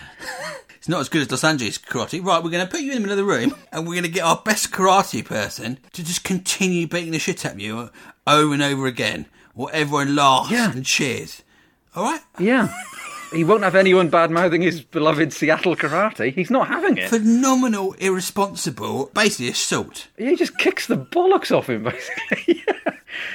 [0.77, 2.23] It's not as good as Los Angeles karate.
[2.25, 4.03] Right, we're going to put you in the middle of the room and we're going
[4.03, 7.91] to get our best karate person to just continue beating the shit out of you
[8.25, 10.71] over and over again while everyone laughs Yeah.
[10.71, 11.43] and cheers.
[11.95, 12.21] All right?
[12.39, 12.73] yeah.
[13.31, 16.33] He won't have anyone bad mouthing his beloved Seattle karate.
[16.33, 17.09] He's not having it.
[17.09, 20.07] phenomenal, irresponsible, basically assault.
[20.17, 22.63] He just kicks the bollocks off him, basically.
[22.67, 22.93] Yeah.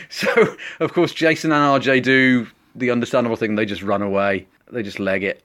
[0.08, 3.54] So, of course, Jason and RJ do the understandable thing.
[3.54, 4.46] They just run away.
[4.70, 5.42] They just leg it.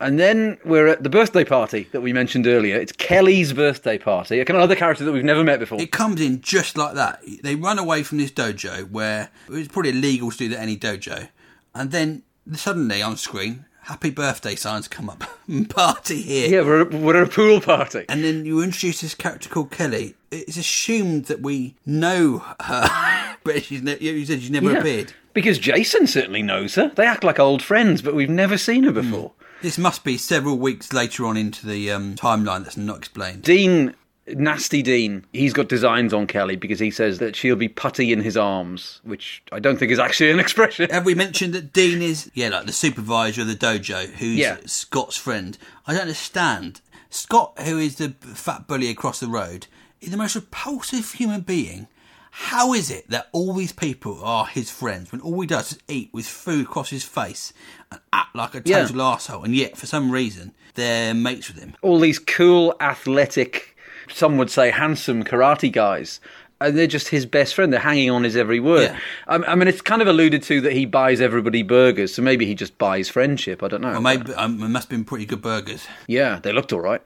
[0.00, 2.76] And then we're at the birthday party that we mentioned earlier.
[2.76, 5.80] It's Kelly's birthday party, a kind of other character that we've never met before.
[5.80, 7.20] It comes in just like that.
[7.42, 11.28] They run away from this dojo where it's probably illegal to do that any dojo,
[11.74, 15.24] and then suddenly on screen, happy birthday signs come up.
[15.68, 16.48] Party here.
[16.48, 18.04] Yeah, we're, we're at a pool party.
[18.08, 20.14] And then you introduce this character called Kelly.
[20.30, 24.78] It's assumed that we know her, but she's ne- you said she's never Yeah.
[24.78, 25.12] appeared.
[25.34, 26.88] Because Jason certainly knows her.
[26.94, 29.32] They act like old friends, but we've never seen her before.
[29.62, 33.42] This must be several weeks later on into the um, timeline that's not explained.
[33.42, 33.94] Dean,
[34.26, 38.20] nasty Dean, he's got designs on Kelly because he says that she'll be putty in
[38.20, 40.88] his arms, which I don't think is actually an expression.
[40.90, 44.58] Have we mentioned that Dean is, yeah, like the supervisor of the dojo, who's Yeah.
[44.66, 45.58] Scott's friend?
[45.86, 46.80] I don't understand.
[47.10, 49.66] Scott, who is the fat bully across the road,
[50.00, 51.88] is the most repulsive human being.
[52.34, 55.78] How is it that all these people are his friends when all he does is
[55.88, 57.52] eat with food across his face
[57.90, 58.80] and act like a Yeah.
[58.86, 61.74] total arsehole, and yet for some reason they're mates with him?
[61.82, 63.71] All these cool, athletic,
[64.12, 66.20] some would say handsome karate guys.
[66.60, 67.72] And they're just his best friend.
[67.72, 68.92] They're hanging on his every word.
[68.92, 68.98] Yeah.
[69.26, 72.46] I, I mean, it's kind of alluded to that he buys everybody burgers, so maybe
[72.46, 73.64] he just buys friendship.
[73.64, 73.94] I don't know.
[73.94, 75.84] Or maybe um, it must have been pretty good burgers.
[76.06, 77.02] Yeah, they looked all right.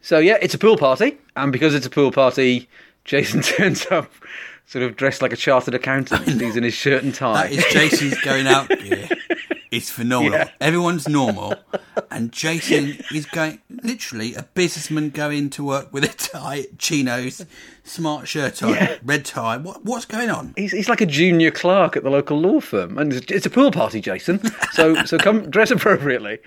[0.00, 2.68] So yeah, it's a pool party, and because it's a pool party,
[3.04, 4.10] Jason turns up
[4.66, 6.26] sort of dressed like a chartered accountant.
[6.40, 7.48] He's in his shirt and tie.
[7.48, 9.08] That is Jason's going out gear.
[9.70, 10.38] It's phenomenal.
[10.38, 10.50] Yeah.
[10.60, 11.54] Everyone's normal,
[12.10, 17.44] and Jason is going literally a businessman going to work with a tie, chinos,
[17.84, 18.96] smart shirt on, Yeah.
[19.04, 19.56] red tie.
[19.56, 20.54] What what's going on?
[20.56, 23.50] He's, he's like a junior clerk at the local law firm, and it's, it's a
[23.50, 24.40] pool party, Jason.
[24.72, 26.38] So so come dress appropriately.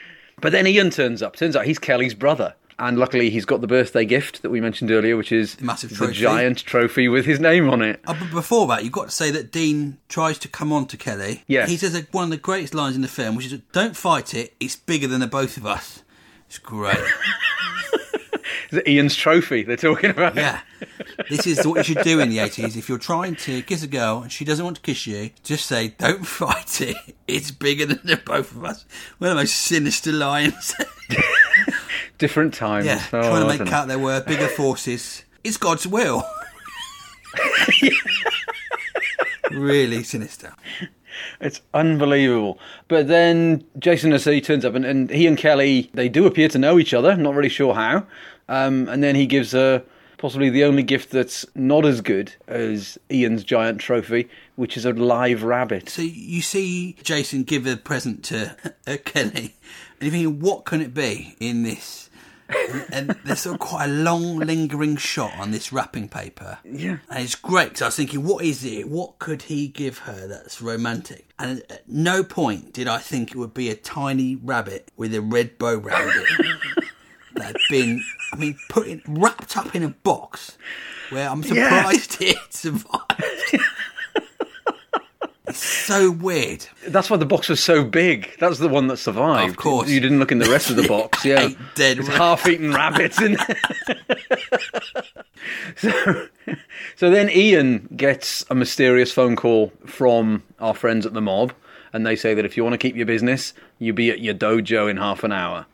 [0.42, 1.36] But then Ian turns up.
[1.36, 4.92] Turns out he's Kelly's brother, and luckily he's got the birthday gift that we mentioned
[4.92, 8.00] earlier, which is The massive the giant trophy with his name on it.
[8.08, 10.98] Oh, but before that, you've got to say that Dean tries to come on to
[10.98, 11.44] Kelly.
[11.48, 11.70] Yes.
[11.70, 14.54] He says one of the greatest lines in the film, which is, "Don't fight it.
[14.60, 16.04] It's bigger than the both of us."
[16.48, 16.98] It's great.
[18.72, 20.36] Is it Ian's trophy they're talking about?
[20.36, 20.62] Yeah.
[21.28, 22.78] This is what you should do in the 80s.
[22.78, 25.66] If you're trying to kiss a girl and she doesn't want to kiss you, just
[25.66, 26.96] say, don't fight it.
[27.28, 28.86] It's bigger than the both of us.
[29.18, 30.76] One of the most sinister lines.
[32.18, 32.86] Different times.
[32.86, 33.04] yeah.
[33.14, 35.24] Oh, trying to make out there were bigger forces.
[35.44, 36.24] It's God's will.
[39.52, 40.54] really sinister.
[41.42, 42.60] It's unbelievable.
[42.88, 46.58] But then Jason Assi turns up, and, and he and Kelly they do appear to
[46.58, 47.16] know each other.
[47.16, 48.06] Not really sure how.
[48.48, 49.84] Um, and then he gives her
[50.18, 54.92] possibly the only gift that's not as good as Ian's giant trophy, which is a
[54.92, 55.90] live rabbit.
[55.90, 59.56] So you see Jason give a present to uh, Kelly,
[60.00, 62.10] and you're thinking, what can it be in this?
[62.92, 66.58] And, there's sort of quite a long, lingering shot on this wrapping paper.
[66.64, 66.98] Yeah.
[67.10, 68.90] And it's great because I was thinking, what is it?
[68.90, 71.30] What could he give her that's romantic?
[71.38, 75.22] And at no point did I think it would be a tiny rabbit with a
[75.22, 76.86] red bow round it
[77.36, 80.58] that had been, I mean, put in, wrapped up in a box
[81.10, 83.60] where I'm surprised it survived.
[85.50, 86.66] It's so weird.
[86.88, 88.36] That's why the box was so big.
[88.40, 89.52] That's the one that survived.
[89.52, 89.90] Of course.
[89.90, 91.24] You didn't look in the rest of the box.
[91.26, 91.48] Yeah.
[91.48, 93.98] Eight dead half-eaten rabbits in there.
[95.76, 96.28] so,
[96.96, 101.54] so then Ian gets a mysterious phone call from our friends at the mob,
[101.92, 104.34] and they say that if you want to keep your business, you be at your
[104.34, 105.66] dojo in half an hour.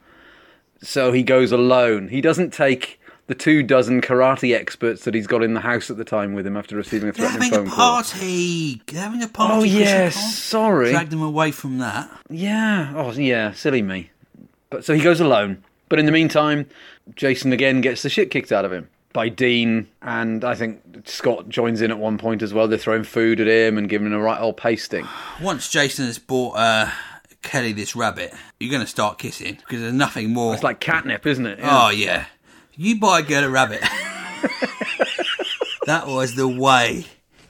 [0.81, 2.09] So he goes alone.
[2.09, 5.97] He doesn't take the two dozen karate experts that he's got in the house at
[5.97, 7.93] the time with him after receiving a They're threatening having a phone call.
[8.03, 8.81] party.
[8.87, 9.53] They're having a party.
[9.53, 10.91] Oh yes, sorry.
[10.91, 12.09] Drag them away from that.
[12.29, 12.93] Yeah.
[12.95, 13.51] Oh, yeah.
[13.53, 14.11] Silly me.
[14.69, 15.63] But so he goes alone.
[15.89, 16.67] But in the meantime,
[17.15, 21.47] Jason again gets the shit kicked out of him by Dean, and I think Scott
[21.47, 22.67] joins in at one point as well.
[22.67, 25.07] They're throwing food at him and giving him a right old pasting.
[25.41, 26.89] Once Jason has bought uh,
[27.43, 30.53] Kelly this rabbit, you're going to start kissing because there's nothing more.
[30.55, 31.59] It's like catnip, isn't it?
[31.61, 32.25] Oh yeah,
[32.77, 33.81] you buy a girl a rabbit.
[35.85, 37.05] that was the way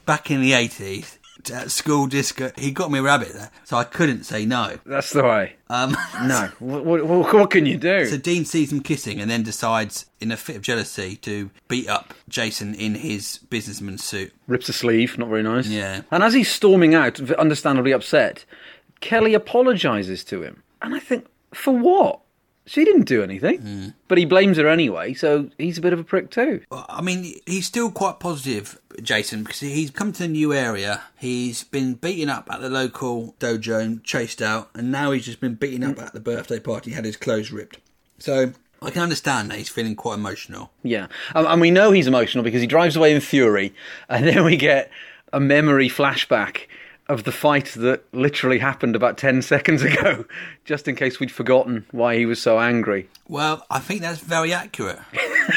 [0.05, 1.19] back in the eighties.
[1.53, 4.79] At school disco, he got me a rabbit there, so I couldn't say no.
[4.83, 5.57] That's the way.
[5.69, 6.49] Um, No.
[6.59, 8.07] what, what, what, what can you do?
[8.07, 11.88] so Dean sees them kissing and then decides, in a fit of jealousy, to beat
[11.88, 14.33] up Jason in his businessman suit.
[14.47, 15.67] Rips a sleeve, not very nice.
[15.67, 16.01] Yeah.
[16.09, 18.43] And as he's storming out, understandably upset,
[18.99, 20.63] Kelly apologises to him.
[20.81, 22.21] And I think, for what?
[22.65, 23.60] She didn't do anything.
[23.60, 23.88] Hmm.
[24.08, 26.62] But he blames her anyway, so he's a bit of a prick too.
[26.71, 31.01] I mean, he's still quite positive, Jason, because he's come to a new area.
[31.15, 35.39] He's been beaten up at the local dojo and chased out, and now he's just
[35.39, 37.80] been beaten up at the birthday party, had his clothes ripped.
[38.17, 40.71] So I can understand that he's feeling quite emotional.
[40.82, 43.73] Yeah, um, and we know he's emotional because he drives away in fury,
[44.10, 44.89] and then we get
[45.32, 46.62] a memory flashback
[47.08, 50.26] of the fight that literally happened about 10 seconds ago,
[50.63, 53.08] just in case we'd forgotten why he was so angry.
[53.28, 55.00] Well, I think that's very accurate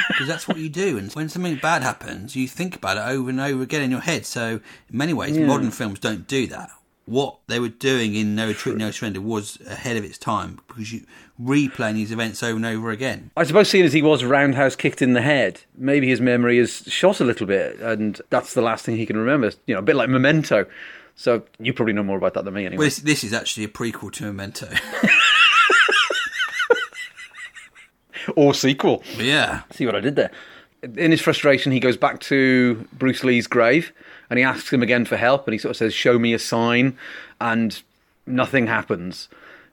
[0.09, 0.99] because that's what you do.
[0.99, 4.01] And when something bad happens, you think about it over and over again in your
[4.01, 4.27] head.
[4.27, 6.71] So, in many ways, modern films don't do that.
[7.07, 10.93] what they were doing in No Retreat, No Surrender was ahead of its time because
[10.93, 11.07] you
[11.41, 13.31] replaying these events over and over again.
[13.37, 16.83] I suppose, seeing as he was roundhouse kicked in the head, maybe his memory is
[16.87, 19.53] shot a little bit, and that's the last thing he can remember.
[19.67, 20.67] You know, a bit like Memento.
[21.19, 22.79] So you probably know more about that than me, anyway.
[22.79, 24.69] Well, this, this is actually a prequel to Memento.
[28.37, 29.03] or sequel.
[29.17, 29.63] Yeah.
[29.73, 30.31] See what I did there.
[30.83, 33.93] In his frustration, he goes back to Bruce Lee's grave
[34.31, 35.49] and he asks him again for help.
[35.49, 36.97] And he sort of says, "Show me a sign,"
[37.41, 37.83] and
[38.25, 39.29] nothing happens.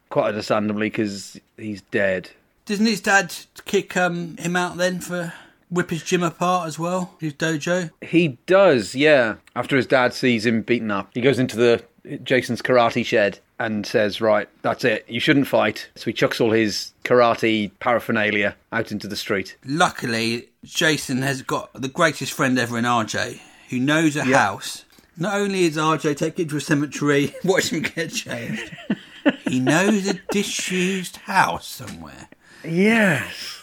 [0.10, 2.32] Quite understandably, because he's dead.
[2.66, 5.32] Doesn't his dad kick um, him out then for
[5.70, 7.16] whip his gym apart as well?
[7.20, 7.92] His dojo?
[8.02, 9.36] He does, yeah.
[9.56, 11.84] After his dad sees him beaten up, he goes into the
[12.24, 15.06] Jason's karate shed and says, "Right, that's it.
[15.08, 19.56] You shouldn't fight." So he chucks all his karate paraphernalia out into the street.
[19.66, 24.38] Luckily, Jason has got the greatest friend ever in RJ, who knows a Yeah.
[24.40, 24.84] house.
[25.18, 28.76] Not only is RJ taken to a cemetery, watch him get changed,
[29.48, 32.28] he knows a disused house somewhere.
[32.66, 33.55] Yes,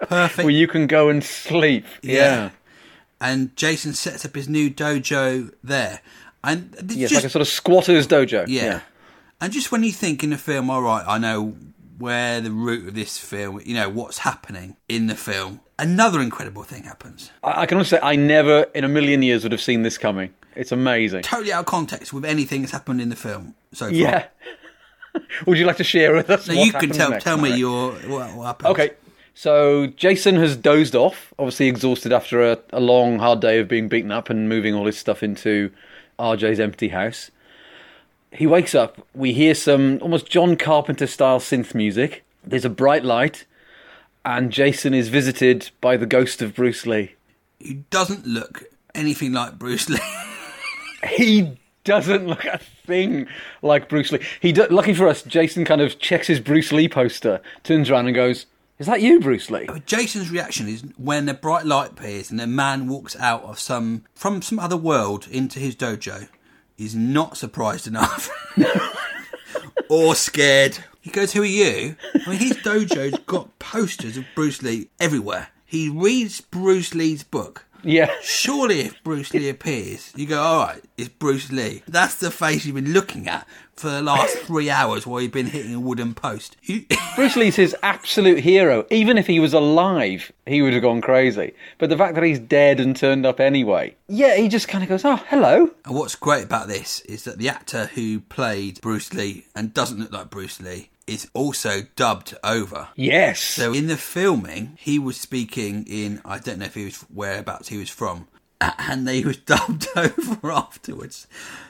[0.00, 0.44] Perfect.
[0.44, 1.84] where you can go and sleep.
[2.02, 2.50] Yeah.
[3.20, 6.00] and Jason sets up his new dojo there.
[6.44, 8.44] And Yeah, it's just, like a sort of squatter's dojo.
[8.48, 8.80] yeah.
[9.40, 11.54] And just when you think in the film, all right, I know
[11.98, 16.62] where the root of this film, you know, what's happening in the film, another incredible
[16.62, 17.30] thing happens.
[17.42, 19.98] I I can honestly say I never in a million years would have seen this
[19.98, 20.32] coming.
[20.56, 21.22] It's amazing.
[21.22, 23.94] Totally out of context with anything that's happened in the film so far.
[23.94, 24.26] Yeah.
[25.46, 26.46] would you like to share with us?
[26.46, 27.24] So what you can tell next?
[27.24, 28.70] tell me your what, what happens.
[28.70, 28.90] Okay.
[29.38, 33.86] So Jason has dozed off, obviously exhausted after a, a long, hard day of being
[33.86, 35.70] beaten up and moving all his stuff into
[36.18, 37.30] RJ's empty house.
[38.32, 39.06] He wakes up.
[39.14, 42.24] We hear some almost John Carpenter style synth music.
[42.42, 43.46] There's a bright light,
[44.24, 47.14] and Jason is visited by the ghost of Bruce Lee.
[47.60, 50.00] He doesn't look anything like Bruce Lee.
[51.10, 53.28] He doesn't look a thing
[53.62, 54.18] like Bruce Lee.
[54.40, 58.06] He do, lucky for us, Jason kind of checks his Bruce Lee poster, turns around
[58.06, 58.46] and goes,
[58.78, 62.46] "Is that you, Bruce Lee?" Jason's reaction is when a bright light appears and a
[62.46, 66.28] man walks out of some from some other world into his dojo.
[66.76, 68.30] He's not surprised enough.
[69.88, 70.78] or scared.
[71.00, 71.96] He goes, Who are you?
[72.14, 75.48] I mean his dojo's got posters of Bruce Lee everywhere.
[75.64, 77.66] He reads Bruce Lee's book.
[77.82, 78.10] Yeah.
[78.22, 81.82] Surely, if Bruce Lee appears, you go, all right, it's Bruce Lee.
[81.86, 85.46] That's the face you've been looking at for the last three hours while you've been
[85.46, 86.56] hitting a wooden post.
[86.62, 86.84] You,
[87.16, 88.86] Bruce Lee's his absolute hero.
[88.90, 91.54] Even if he was alive, he would have gone crazy.
[91.78, 94.88] But the fact that he's dead and turned up anyway, yeah, he just kind of
[94.90, 99.12] goes, "Oh, hello." and what's great about this is that the actor who played Bruce
[99.12, 102.88] Lee and doesn't look like Bruce Lee is also dubbed over.
[102.96, 103.40] Yes.
[103.40, 107.68] So in the filming, he was speaking in I don't know if he was whereabouts
[107.68, 108.28] he was from,
[108.60, 111.26] and they was dubbed over afterwards.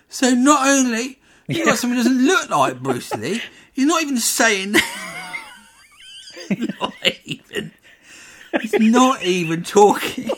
[0.08, 3.40] So not only you got someone who doesn't look like Bruce Lee,
[3.72, 4.72] he's not even saying,
[6.80, 7.72] not even,
[8.60, 10.30] he's not even talking.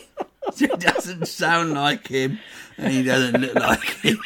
[0.54, 2.38] So he doesn't sound like him,
[2.78, 4.18] and he doesn't look like him.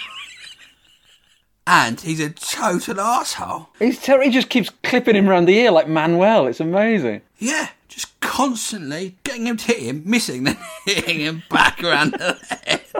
[1.66, 3.70] And he's a total asshole.
[3.78, 6.46] He's ter- he just keeps clipping him around the ear like Manuel.
[6.46, 7.22] It's amazing.
[7.38, 12.38] Yeah, just constantly getting him to hit him, missing, then hitting him back around the
[12.64, 12.80] head.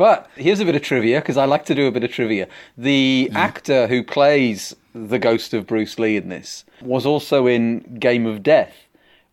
[0.00, 2.48] But here's a bit of trivia because I like to do a bit of trivia.
[2.78, 3.36] The mm.
[3.36, 8.42] actor who plays the ghost of Bruce Lee in this was also in Game of
[8.42, 8.74] Death,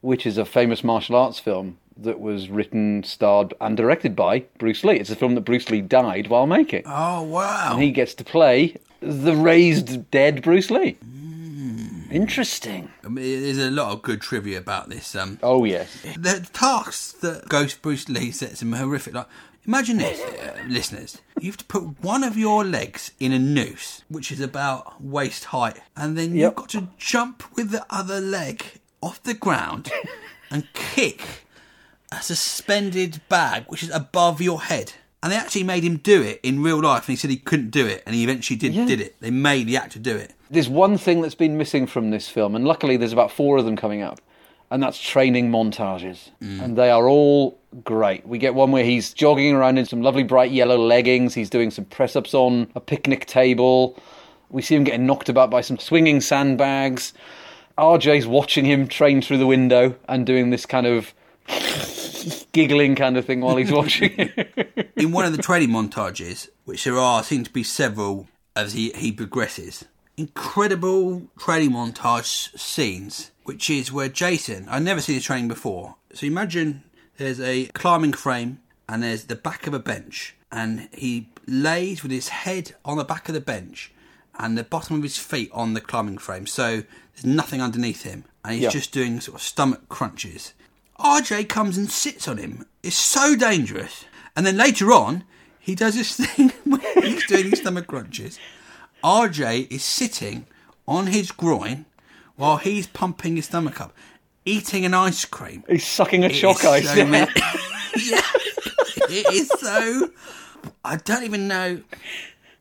[0.02, 4.84] which is a famous martial arts film that was written, starred, and directed by Bruce
[4.84, 4.96] Lee.
[4.98, 6.84] It's a film that Bruce Lee died while making.
[6.86, 7.70] Oh wow!
[7.74, 10.98] And he gets to play the raised dead Bruce Lee.
[12.10, 12.90] Interesting.
[13.04, 15.14] I mean, there's a lot of good trivia about this.
[15.16, 16.02] Um, Oh, yes.
[16.18, 19.14] the tasks that Ghost Bruce Lee sets him horrific.
[19.14, 19.28] Like,
[19.66, 21.22] imagine this, uh, listeners.
[21.40, 25.46] You have to put one of your legs in a noose, which is about waist
[25.46, 28.64] height, and then you've got to jump with the other leg
[29.02, 29.92] off the ground
[30.50, 31.22] and kick
[32.12, 34.94] a suspended bag, which is above your head.
[35.24, 37.72] And they actually made him do it in real life, and he said he couldn't
[37.72, 38.86] do it, and he eventually did Yeah.
[38.86, 39.16] did it.
[39.20, 40.34] They made the actor do it.
[40.50, 43.66] There's one thing that's been missing from this film, and luckily there's about four of
[43.66, 44.22] them coming up,
[44.70, 46.30] and that's training montages.
[46.42, 46.62] Mm.
[46.64, 48.26] And they are all great.
[48.28, 51.72] We get one where he's jogging around in some lovely bright yellow leggings, he's doing
[51.72, 53.98] some press ups on a picnic table.
[54.50, 57.12] We see him getting knocked about by some swinging sandbags.
[57.78, 61.14] RJ's watching him train through the window and doing this kind of
[62.52, 64.92] giggling kind of thing while he's watching it.
[64.96, 68.92] in one of the training montages, which there are, seem to be several as he,
[68.96, 69.86] he progresses,
[70.18, 75.96] incredible training montage scenes, which is where Jason, I've never seen his training before.
[76.14, 76.84] So imagine
[77.18, 78.60] there's a climbing frame
[78.90, 83.04] and there's the back of a bench, and he lays with his head on the
[83.04, 83.92] back of the bench
[84.40, 86.46] and the bottom of his feet on the climbing frame.
[86.48, 88.24] So there's nothing underneath him.
[88.46, 88.70] And he's Yeah.
[88.70, 90.54] just doing sort of stomach crunches.
[91.00, 92.66] RJ comes and sits on him.
[92.84, 94.06] It's so dangerous.
[94.36, 95.24] And then later on,
[95.60, 98.40] he does this thing where he's doing his stomach crunches.
[99.04, 100.46] RJ is sitting
[100.88, 101.86] on his groin
[102.36, 103.94] while he's pumping his stomach up,
[104.46, 105.64] eating an ice cream.
[105.68, 106.88] He's sucking a It chalk ice.
[106.94, 107.32] so many-
[107.98, 108.22] yeah,
[109.10, 110.10] it is so.
[110.84, 111.82] I don't even know.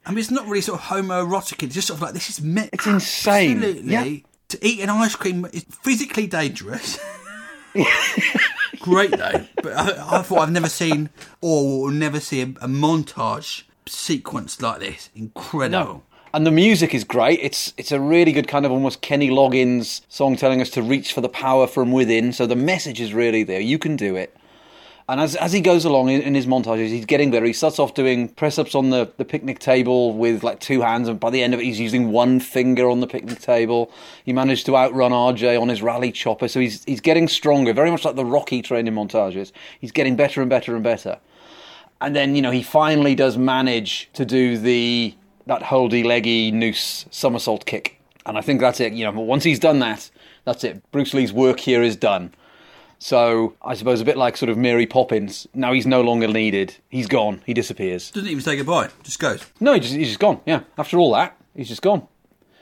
[0.05, 1.63] I mean, it's not really sort of homoerotic.
[1.63, 3.57] It's just sort of like this is me- It's insane.
[3.59, 4.17] Absolutely, Yeah.
[4.49, 6.99] to eat an ice cream is physically dangerous.
[8.81, 11.11] Great though, but I, I thought I've never seen
[11.41, 15.11] or will never see a, a montage sequence like this.
[15.15, 15.71] Incredible.
[15.71, 16.03] No.
[16.35, 17.41] And the music is great.
[17.43, 21.13] It's it's a really good kind of almost Kenny Loggins song telling us to reach
[21.13, 22.33] for the power from within.
[22.33, 23.61] So the message is really there.
[23.61, 24.37] You can do it.
[25.09, 27.47] And as, as he goes along in, his montages, he's getting better.
[27.47, 31.07] He starts off doing press ups on the, the picnic table with like two hands,
[31.07, 33.93] and by the end of it, he's using one finger on the picnic table.
[34.25, 37.91] He managed to outrun RJ on his rally chopper, so he's he's getting stronger, very
[37.91, 39.53] much like the Rocky training montages.
[39.81, 41.21] He's getting better and better and better.
[42.01, 45.15] And then, you know, he finally does manage to do the
[45.47, 48.01] that holdy leggy noose somersault kick.
[48.27, 48.93] And I think that's it.
[48.93, 50.11] You know, once he's done that,
[50.45, 50.83] that's it.
[50.91, 52.33] Bruce Lee's work here is done.
[53.07, 55.47] So I suppose a bit like sort of Mary Poppins.
[55.55, 56.75] Now he's no longer needed.
[56.89, 57.41] He's gone.
[57.47, 58.11] He disappears.
[58.11, 58.89] Doesn't even say goodbye.
[59.05, 59.47] Just goes.
[59.61, 60.41] No, he just, he's just gone.
[60.45, 60.63] Yeah.
[60.77, 62.09] After all that, he's just gone.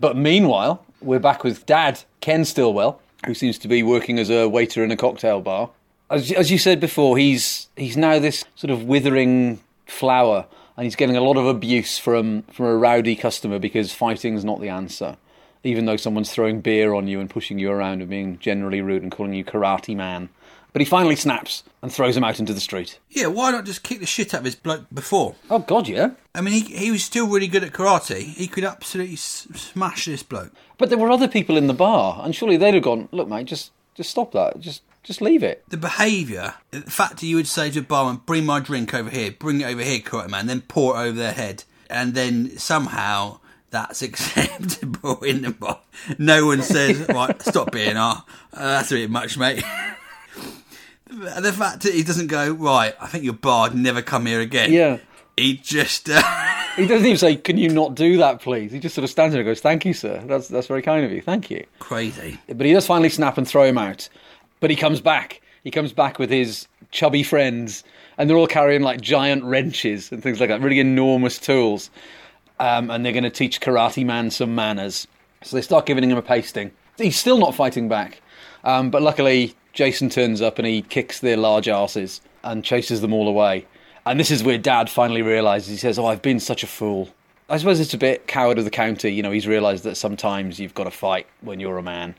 [0.00, 4.46] But meanwhile, we're back with Dad, Ken Stillwell, who seems to be working as a
[4.46, 5.70] waiter in a cocktail bar.
[6.10, 10.44] As, as you said before, he's he's now this sort of withering flower,
[10.76, 14.60] and he's getting a lot of abuse from from a rowdy customer because fighting's not
[14.60, 15.16] the answer.
[15.64, 19.02] Even though someone's throwing beer on you and pushing you around and being generally rude
[19.02, 20.28] and calling you karate man.
[20.72, 22.98] But he finally snaps and throws him out into the street.
[23.08, 25.36] Yeah, why not just kick the shit out of his bloke before?
[25.48, 26.10] Oh God, yeah.
[26.34, 28.22] I mean, he, he was still really good at karate.
[28.24, 30.50] He could absolutely s- smash this bloke.
[30.76, 33.46] But there were other people in the bar, and surely they'd have gone, "Look, mate,
[33.46, 34.58] just just stop that.
[34.58, 38.22] Just just leave it." The behaviour, the fact that you would say to a barman,
[38.26, 41.16] bring my drink over here, bring it over here, karate man, then pour it over
[41.16, 43.38] their head, and then somehow
[43.74, 45.80] that's acceptable in the bar.
[46.18, 49.56] No one says, right, stop being ah, uh, that's a bit much, mate.
[51.06, 54.72] the fact that he doesn't go, right, I think you're barred, never come here again.
[54.72, 54.98] Yeah.
[55.36, 56.22] He just, uh,
[56.76, 59.32] He doesn't even say, "Can you not do that, please?" He just sort of stands
[59.32, 60.20] there and goes, "Thank you, sir.
[60.26, 61.22] That's that's very kind of you.
[61.22, 62.38] Thank you." crazy.
[62.48, 64.08] But he does finally snap and throw him out.
[64.58, 65.40] But he comes back.
[65.62, 67.84] He comes back with his chubby friends,
[68.18, 71.90] and they're all carrying like giant wrenches and things like that, really enormous tools.
[72.58, 75.06] Um, and they're going to teach Karate Man some manners.
[75.42, 76.70] So they start giving him a pasting.
[76.96, 78.20] He's still not fighting back.
[78.62, 83.12] Um, but luckily, Jason turns up and he kicks their large asses and chases them
[83.12, 83.66] all away.
[84.06, 85.68] And this is where Dad finally realizes.
[85.70, 87.08] He says, "Oh, I've been such a fool."
[87.48, 89.12] I suppose it's a bit coward of the county.
[89.12, 92.14] You know, he's realised that sometimes you've got to fight when you're a man.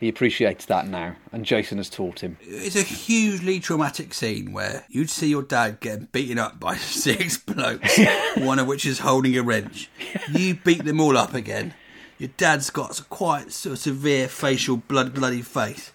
[0.00, 2.38] He appreciates that now, and Jason has taught him.
[2.40, 7.36] It's a hugely traumatic scene where you'd see your dad getting beaten up by six
[7.36, 8.00] blokes,
[8.38, 9.90] one of which is holding a wrench.
[10.30, 11.74] You beat them all up again.
[12.16, 15.92] Your dad's got a quite sort of severe facial blood, bloody face.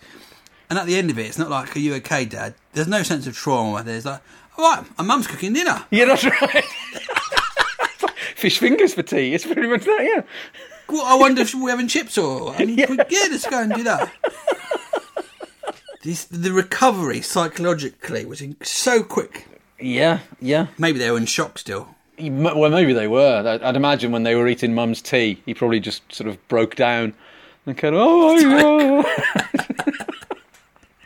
[0.70, 3.02] And at the end of it, it's not like, "Are you okay, Dad?" There's no
[3.02, 3.82] sense of trauma.
[3.82, 4.22] There's like,
[4.58, 6.64] "All right, my mum's cooking dinner." Yeah, that's right.
[8.36, 9.34] Fish fingers for tea.
[9.34, 10.22] It's pretty much that, yeah.
[10.88, 12.86] Well, I wonder if we're having chips or and yeah.
[13.10, 14.12] yeah, let's go and do that.
[16.04, 19.48] This, the recovery psychologically was in, so quick.
[19.80, 20.68] Yeah, yeah.
[20.78, 21.96] Maybe they were in shock still.
[22.20, 23.60] Well, maybe they were.
[23.64, 27.16] I'd- imagine when they were eating Mum's tea, he probably just sort of broke down
[27.66, 29.04] and kind of, oh, no.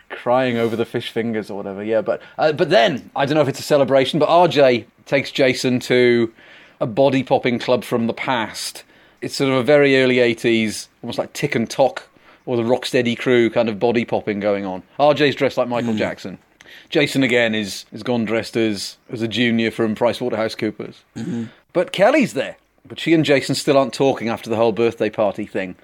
[0.10, 1.82] crying over the fish fingers or whatever.
[1.82, 5.32] Yeah, but uh, but then I don't know if it's a celebration, but RJ takes
[5.32, 6.34] Jason to
[6.82, 8.84] a body popping club from the past.
[9.22, 12.08] It's sort of a very early '80s, almost like Tik and Tok
[12.46, 14.82] or the Rocksteady crew kind of body popping going on.
[15.00, 15.98] RJ's dressed like Michael hmm.
[15.98, 16.40] Jackson.
[16.90, 20.96] Jason again is is gone dressed as as a junior from PricewaterhouseCoopers.
[21.16, 21.44] Mm-hmm.
[21.74, 22.58] But Kelly's there.
[22.88, 25.76] But she and Jason still aren't talking after the whole birthday party thing.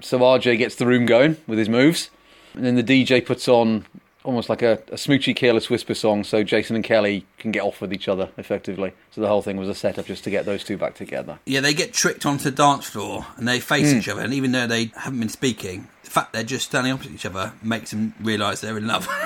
[0.00, 2.10] So RJ gets the room going with his moves.
[2.54, 3.86] And then the DJ puts on
[4.24, 7.80] almost like a, a smoochy, careless whisper song so Jason and Kelly can get off
[7.80, 8.92] with each other effectively.
[9.10, 11.38] So the whole thing was a setup just to get those two back together.
[11.46, 13.98] Yeah, they get tricked onto the dance floor and they face hmm.
[13.98, 17.12] each other, and even though they haven't been speaking, the fact they're just standing opposite
[17.12, 19.08] each other makes them realise they're in love.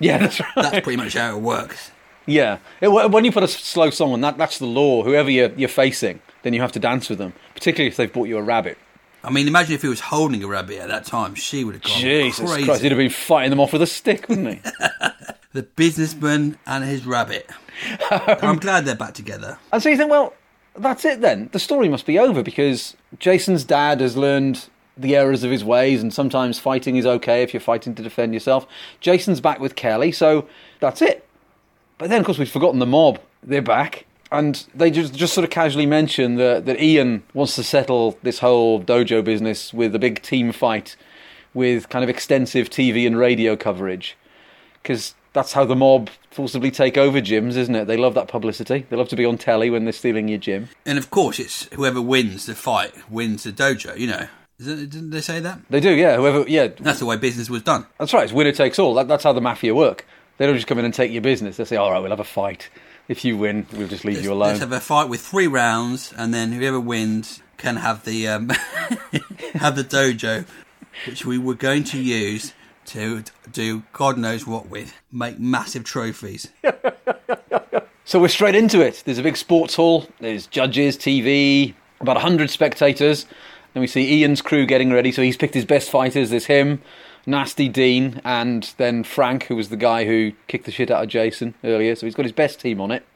[0.00, 0.48] Yeah, that's right.
[0.56, 1.92] That's pretty much how it works.
[2.26, 2.58] Yeah.
[2.80, 5.04] It- when you put a slow song on, that, that's the law.
[5.04, 8.28] Whoever you're, you're facing, then you have to dance with them, particularly if they've bought
[8.28, 8.76] you a rabbit.
[9.22, 11.82] I mean, imagine if he was holding a rabbit at that time, she would have
[11.82, 12.64] gone Jesus crazy.
[12.64, 14.70] Christ, he'd have been fighting them off with a stick, wouldn't he?
[15.52, 17.48] the businessman and his rabbit.
[18.10, 19.58] I'm glad they're back together.
[19.72, 20.34] And so you think, well,
[20.76, 21.48] that's it then.
[21.52, 26.02] The story must be over because Jason's dad has learned the errors of his ways,
[26.02, 28.66] and sometimes fighting is okay if you're fighting to defend yourself.
[29.00, 30.48] Jason's back with Kelly, so
[30.80, 31.26] that's it.
[31.98, 33.20] But then, of course, we've forgotten the mob.
[33.42, 34.06] They're back.
[34.30, 38.40] And they just, just sort of casually mention that, that Ian wants to settle this
[38.40, 40.96] whole dojo business with a big team fight
[41.54, 44.16] with kind of extensive TV and radio coverage.
[44.82, 47.86] Because that's how the mob forcibly take over gyms, isn't it?
[47.86, 48.86] They love that publicity.
[48.90, 50.68] They love to be on telly when they're stealing your gym.
[50.84, 53.96] And of course, it's whoever wins the fight wins the dojo.
[53.98, 54.26] You know,
[54.58, 55.60] it- didn't they say that?
[55.70, 56.16] They do, yeah.
[56.16, 57.86] Whoever, yeah, That's the way business was done.
[57.98, 58.24] That's right.
[58.24, 58.92] It's winner takes all.
[58.94, 60.06] That, that's how the mafia work.
[60.36, 61.56] They don't just come in and take your business.
[61.56, 62.68] They say, "All right, we'll have a fight.
[63.08, 65.46] If you win, we'll just leave Let's, you alone." let's have a fight with three
[65.46, 68.48] rounds, and then whoever wins can have the um,
[69.54, 70.46] have the dojo,
[71.06, 72.52] which we were going to use
[72.86, 76.52] to do God knows what with, make massive trophies.
[78.08, 79.02] So we're straight into it.
[79.04, 80.06] There's a big sports hall.
[80.18, 83.26] There's judges, TV, about 100 spectators.
[83.74, 85.12] Then we see Ian's crew getting ready.
[85.12, 86.30] So he's picked his best fighters.
[86.30, 86.80] There's him,
[87.28, 91.10] Nasty Dean, and then Frank, who was the guy who kicked the shit out of
[91.10, 91.94] Jason earlier.
[91.94, 93.06] So he's got his best team on it.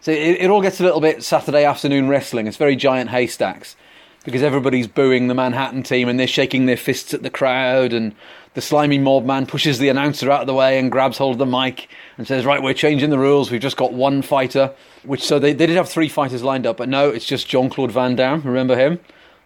[0.00, 2.48] So it, it all gets a little bit Saturday afternoon wrestling.
[2.48, 3.76] It's very giant haystacks
[4.24, 7.92] because everybody's booing the Manhattan team and they're shaking their fists at the crowd.
[7.92, 8.16] And
[8.54, 11.38] the slimy mob man pushes the announcer out of the way and grabs hold of
[11.38, 11.88] the mic
[12.18, 13.52] and says, "Right, we're changing the rules.
[13.52, 14.74] We've just got one fighter."
[15.04, 17.70] Which so they they did have three fighters lined up, but no, it's just Jean
[17.70, 18.42] Claude Van Damme.
[18.42, 18.98] Remember him?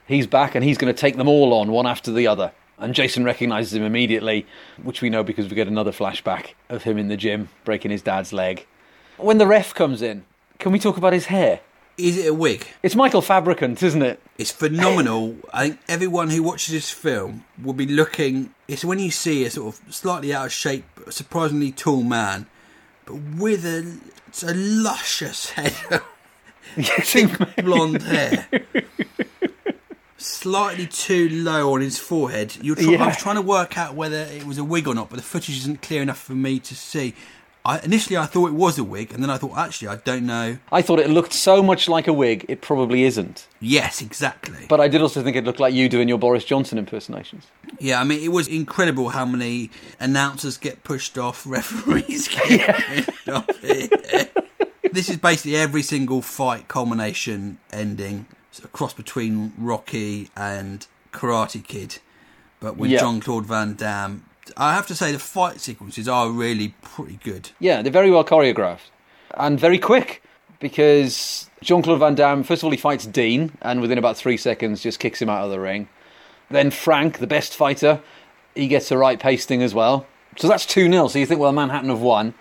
[0.06, 2.52] He's back and he's going to take them all on one after the other.
[2.80, 4.46] And Jason recognizes him immediately,
[4.82, 8.02] which we know because we get another flashback of him in the gym breaking his
[8.02, 8.66] dad's leg.
[9.18, 10.24] When the ref comes in,
[10.58, 11.60] can we talk about his hair?
[11.98, 12.66] Is it a wig?
[12.82, 14.22] It's Michael Fabricant, isn't it?
[14.38, 15.36] It's phenomenal.
[15.52, 18.54] I think everyone who watches this film will be looking.
[18.66, 22.46] It's when you see a sort of slightly out of shape, surprisingly tall man,
[23.04, 23.98] but with a,
[24.46, 26.02] a luscious head of
[26.76, 27.16] Yes,
[27.56, 28.46] blonde hair.
[30.30, 32.56] Slightly too low on his forehead.
[32.62, 35.10] You're try- I was trying to work out whether it was a wig or not,
[35.10, 37.14] but the footage isn't clear enough for me to see.
[37.62, 40.24] I, initially, I thought it was a wig, and then I thought, actually, I don't
[40.24, 40.56] know.
[40.72, 43.46] I thought it looked so much like a wig, it probably isn't.
[43.60, 44.64] Yes, exactly.
[44.66, 47.48] But I did also think it looked like you doing your Boris Johnson impersonations.
[47.78, 53.28] Yeah, I mean, it was incredible how many announcers get pushed off, referees get pushed
[53.28, 53.46] off.
[54.92, 58.26] this is basically every single fight culmination ending.
[58.62, 61.98] A cross between Rocky and Karate Kid,
[62.60, 63.00] but with Yeah.
[63.00, 64.24] Jean Claude Van Damme.
[64.56, 67.50] I have to say, the fight sequences are really pretty good.
[67.58, 68.90] Yeah, they're very well choreographed
[69.34, 70.22] and very quick
[70.58, 74.36] because Jean Claude Van Damme, first of all, he fights Dean and within about three
[74.36, 75.88] seconds just kicks him out of the ring.
[76.50, 78.00] Then Frank, the best fighter,
[78.54, 80.06] he gets a right pasting as well.
[80.36, 81.08] So that's 2 0.
[81.08, 82.34] So you think, well, Manhattan have won.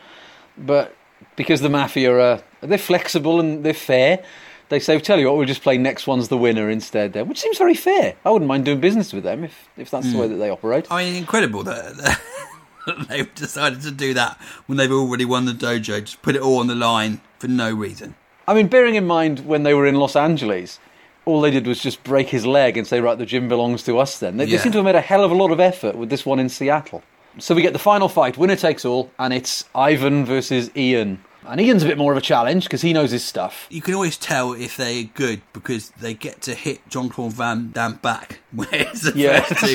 [0.57, 0.95] But
[1.35, 4.23] because the Mafia are they're flexible and they're fair,
[4.69, 7.39] they say, tell you what, we'll just play next one's the winner instead there, which
[7.39, 8.15] seems very fair.
[8.23, 10.19] I wouldn't mind doing business with them if, if that's the hmm.
[10.19, 10.87] way that they operate.
[10.89, 15.53] I mean, incredible that, that they've decided to do that when they've already won the
[15.53, 16.01] dojo.
[16.03, 18.15] Just put it all on the line for no reason.
[18.47, 20.79] I mean, bearing in mind when they were in Los Angeles,
[21.25, 23.99] all they did was just break his leg and say, right, the gym belongs to
[23.99, 24.37] us then.
[24.37, 26.25] They, they seem to have made a hell of a lot of effort with this
[26.25, 27.03] one in Seattle.
[27.37, 31.23] So we get the final fight, winner takes all, and it's Ivan versus Ian.
[31.51, 33.67] And Ian's a bit more of a challenge because he knows his stuff.
[33.69, 37.71] You can always tell if they're good because they get to hit Jean Claude Van
[37.71, 39.65] Damme back, whereas the Yeah, first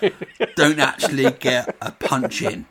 [0.00, 2.66] two don't actually get a punch in.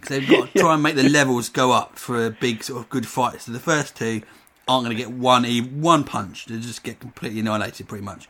[0.00, 2.80] Because they've got to try and make the levels go up for a big sort
[2.82, 3.42] of good fight.
[3.42, 4.22] So the first two
[4.66, 8.28] aren't going to get one e- one punch; they just get completely annihilated, pretty much.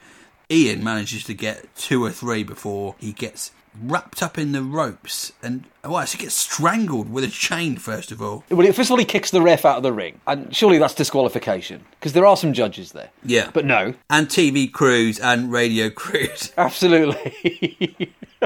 [0.50, 3.52] Ian manages to get two or three before he gets
[3.82, 7.76] wrapped up in the ropes and well, actually gets strangled with a chain.
[7.76, 10.20] First of all, Well, first of all, he kicks the ref out of the ring.
[10.26, 13.10] And surely that's disqualification because there are some judges there.
[13.24, 16.52] yeah, But no, and TV crews and radio crews.
[16.58, 18.12] Absolutely.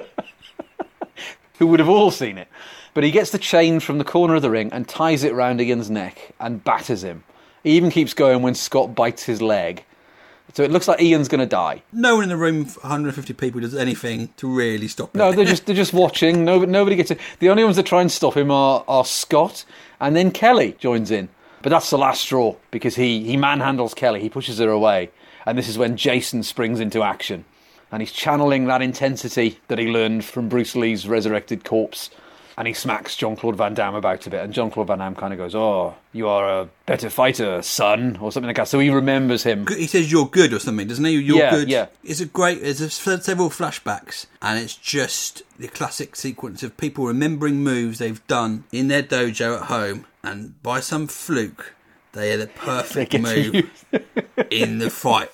[1.59, 2.49] Who would have all seen it?
[2.95, 5.61] But he gets the chain from the corner of the ring and ties it round
[5.61, 7.25] Ian's neck and batters him.
[7.63, 9.85] He even keeps going when Scott bites his leg.
[10.55, 11.83] So it looks like Ian's going to die.
[11.93, 15.19] No one in the room, 150 people, does anything to really stop him.
[15.19, 16.45] No, they're just they're just watching.
[16.45, 17.21] Nobody, nobody gets it.
[17.41, 19.65] The only ones that try and stop him are, are Scott
[20.01, 21.29] and then Kelly joins in.
[21.63, 24.21] But that's the last straw because he he manhandles Kelly.
[24.21, 25.11] He pushes her away,
[25.47, 27.47] and this is when Jason springs into action,
[27.91, 32.11] and he's channeling that intensity that he learned from Bruce Lee's resurrected corpse.
[32.57, 35.15] And he smacks Jean Claude Van Damme about a bit, and Jean Claude Van Damme
[35.15, 38.69] kind of goes, "Oh, you are a better fighter, son," or something like that.
[38.69, 39.67] So he remembers him.
[39.67, 41.13] He says you're good or something, doesn't he?
[41.19, 41.69] You're Yeah, good.
[41.69, 41.87] yeah.
[42.05, 42.63] It's a great.
[42.63, 48.25] There's a, several flashbacks, and it's just the classic sequence of people remembering moves they've
[48.27, 51.75] done in their dojo at home, and by some fluke,
[52.13, 53.85] they are the perfect move
[54.51, 55.31] in the fight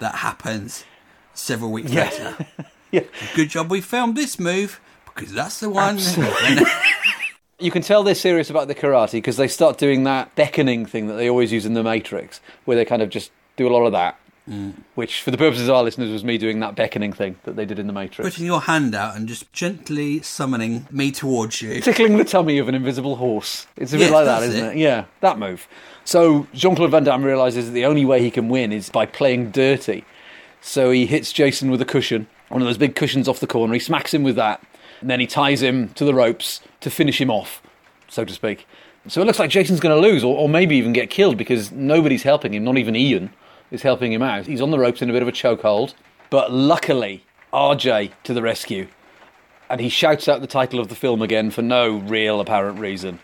[0.00, 0.84] that happens
[1.34, 2.04] several weeks Yeah.
[2.04, 2.36] later.
[2.90, 3.02] Yeah.
[3.34, 4.78] Good job we filmed this move
[5.14, 5.98] because that's the one.
[7.60, 11.06] You can tell they're serious about the karate because they start doing that beckoning thing
[11.06, 13.86] that they always use in the Matrix, where they kind of just do a lot
[13.86, 14.18] of that.
[14.50, 14.74] Mm.
[14.96, 17.64] Which, for the purposes of our listeners, was me doing that beckoning thing that they
[17.64, 18.28] did in the Matrix.
[18.28, 21.80] Putting your hand out and just gently summoning me towards you.
[21.80, 23.66] tickling the tummy of an invisible horse.
[23.76, 24.70] It's a bit Yes, like that's isn't it.
[24.72, 24.78] it?
[24.78, 25.66] Yeah, that move.
[26.04, 29.06] So Jean Claude Van Damme realizes that the only way he can win is by
[29.06, 30.04] playing dirty.
[30.60, 33.72] So he hits Jason with a cushion, one of those big cushions off the corner.
[33.72, 34.60] He smacks him with that,
[35.04, 37.60] and then he ties him to the ropes to finish him off,
[38.08, 38.66] so to speak.
[39.06, 41.70] So it looks like Jason's going to lose, or, or maybe even get killed because
[41.70, 42.64] nobody's helping him.
[42.64, 43.30] Not even Ian
[43.70, 44.46] is helping him out.
[44.46, 45.92] He's on the ropes in a bit of a chokehold.
[46.30, 48.88] But luckily, RJ to the rescue
[49.68, 53.18] and he shouts out the title of the film again for no real apparent reason.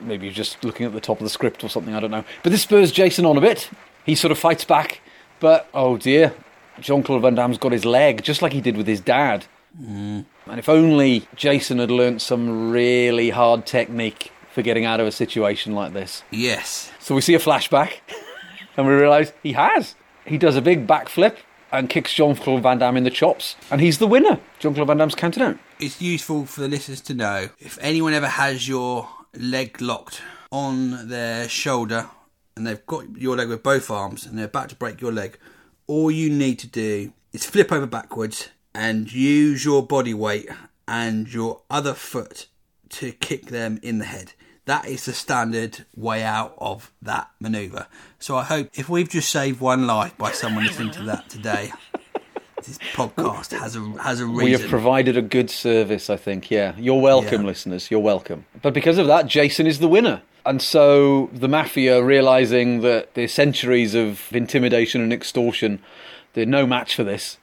[0.00, 2.24] Maybe he's just looking at the top of the script or something, I don't know.
[2.42, 3.70] But this spurs Jason on a bit.
[4.04, 5.00] He sort of fights back,
[5.38, 6.34] but oh dear,
[6.80, 9.46] Jean Claude Van Damme's got his leg, just like he did with his dad.
[9.80, 10.24] Mm.
[10.50, 15.12] And if only Jason had learnt some really hard technique for getting out of a
[15.12, 16.24] situation like this.
[16.32, 16.90] Yes.
[16.98, 17.98] So we see a flashback,
[18.76, 19.94] and we realise he has.
[20.26, 21.36] He does a big backflip
[21.70, 24.40] and kicks Jean Claude Van Damme in the chops, and he's the winner.
[24.58, 25.56] Jean Claude Van Damme's counted out.
[25.78, 30.20] it's useful for the listeners to know if anyone ever has your leg locked
[30.50, 32.10] on their shoulder
[32.56, 35.38] and they've got your leg with both arms and they're about to break your leg,
[35.86, 40.48] all you need to do is flip over backwards and use your body weight
[40.86, 42.46] and your other foot
[42.90, 44.32] to kick them in the head.
[44.66, 47.86] That is the standard way out of that maneuver.
[48.18, 51.72] So I hope if we've just saved one life by someone listening to that today,
[52.56, 54.44] this podcast has a has a reason.
[54.44, 56.50] We have provided a good service, I think.
[56.50, 57.48] Yeah, you're welcome, Yeah.
[57.48, 57.90] listeners.
[57.90, 58.44] You're welcome.
[58.62, 60.22] But because of that, Jason is the winner.
[60.46, 65.80] And so the mafia, realizing that the centuries of intimidation and extortion,
[66.34, 67.38] they're no match for this.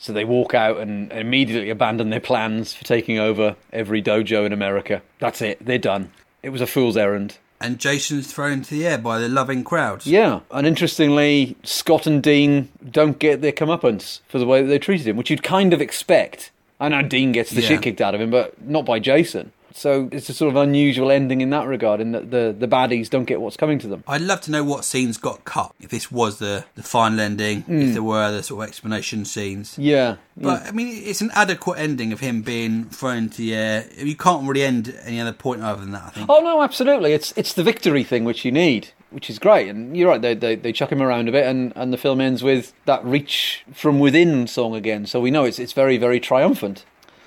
[0.00, 4.52] So they walk out and immediately abandon their plans for taking over every dojo in
[4.52, 5.02] America.
[5.18, 5.64] That's it.
[5.64, 6.12] They're done.
[6.42, 7.38] It was a fool's errand.
[7.60, 10.06] and Jason's thrown into the air by the loving crowds.
[10.06, 14.78] Yeah, and interestingly, Scott and Dean don't get their comeuppance for the way that they
[14.78, 16.52] treated him, which you'd kind of expect.
[16.78, 17.68] I know Dean gets the Yeah.
[17.68, 19.50] shit kicked out of him, but not by Jason.
[19.78, 23.08] So it's a sort of unusual ending in that regard, in that the, the baddies
[23.08, 24.02] don't get what's coming to them.
[24.08, 25.72] I'd love to know what scenes got cut.
[25.80, 27.92] If this was the, the final ending, if hmm.
[27.92, 29.78] there were other sort of explanation scenes.
[29.78, 33.88] Yeah, But I mean, it's an adequate ending of him being thrown into the air.
[33.96, 36.02] You can't really end any other point other than that.
[36.02, 36.26] I think.
[36.28, 37.12] Oh no, absolutely.
[37.12, 39.68] It's it's the victory thing which you need, which is great.
[39.68, 40.20] And you're right.
[40.20, 43.04] They they, they chuck him around a bit, and, and the film ends with that
[43.04, 45.06] reach from within song again.
[45.06, 46.84] So we know it's it's very very triumphant.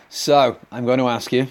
[0.09, 1.47] So I'm going to ask you,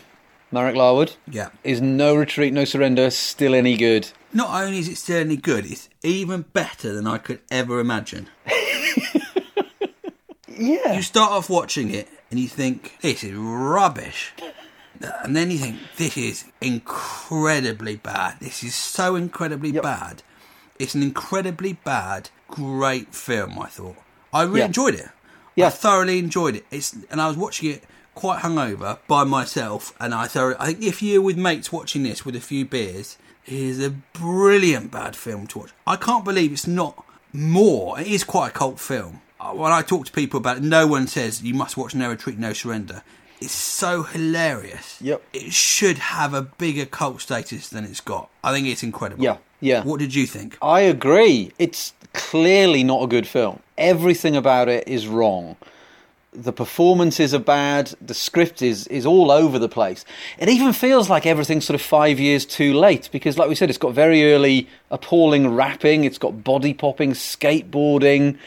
[0.52, 1.50] Marek Larwood, Yeah.
[1.62, 4.08] is No Retreat No Surrender still any good?
[4.32, 8.28] Not only is it still any good, it's even better than I could ever imagine.
[10.48, 10.92] Yeah.
[10.92, 14.34] You start off watching it and you think, this is rubbish.
[15.24, 18.36] And then you think, this is incredibly bad.
[18.40, 19.82] This is so incredibly Yep.
[19.82, 20.22] bad.
[20.78, 23.96] It's an incredibly bad, great film, I thought.
[24.34, 24.66] I really Yeah.
[24.66, 25.08] enjoyed it.
[25.56, 25.68] Yeah.
[25.68, 26.66] I thoroughly enjoyed it.
[26.70, 27.84] It's and I was watching it
[28.20, 32.24] quite hungover by myself, and I thought I think if you're with mates watching this
[32.24, 33.16] with a few beers,
[33.46, 35.70] it is a brilliant bad film to watch.
[35.86, 37.02] I can't believe it's not
[37.32, 37.98] more.
[37.98, 39.22] It is quite a cult film.
[39.40, 42.10] Uh, When I talk to people about it, no one says you must watch No
[42.10, 43.02] Retreat, No Surrender.
[43.40, 44.98] It's so hilarious.
[45.00, 45.22] Yep.
[45.32, 48.28] It should have a bigger cult status than it's got.
[48.44, 49.24] I think it's incredible.
[49.24, 49.82] Yeah, yeah.
[49.82, 50.58] What did you think?
[50.60, 51.52] I agree.
[51.58, 53.60] It's clearly not a good film.
[53.78, 55.56] Everything about it is wrong.
[56.32, 57.92] The performances are bad.
[58.00, 60.04] The script is, is all over the place.
[60.38, 63.68] It even feels like everything's sort of five years too late because, like we said,
[63.68, 68.38] it's got very early appalling rapping, it's got body popping, skateboarding,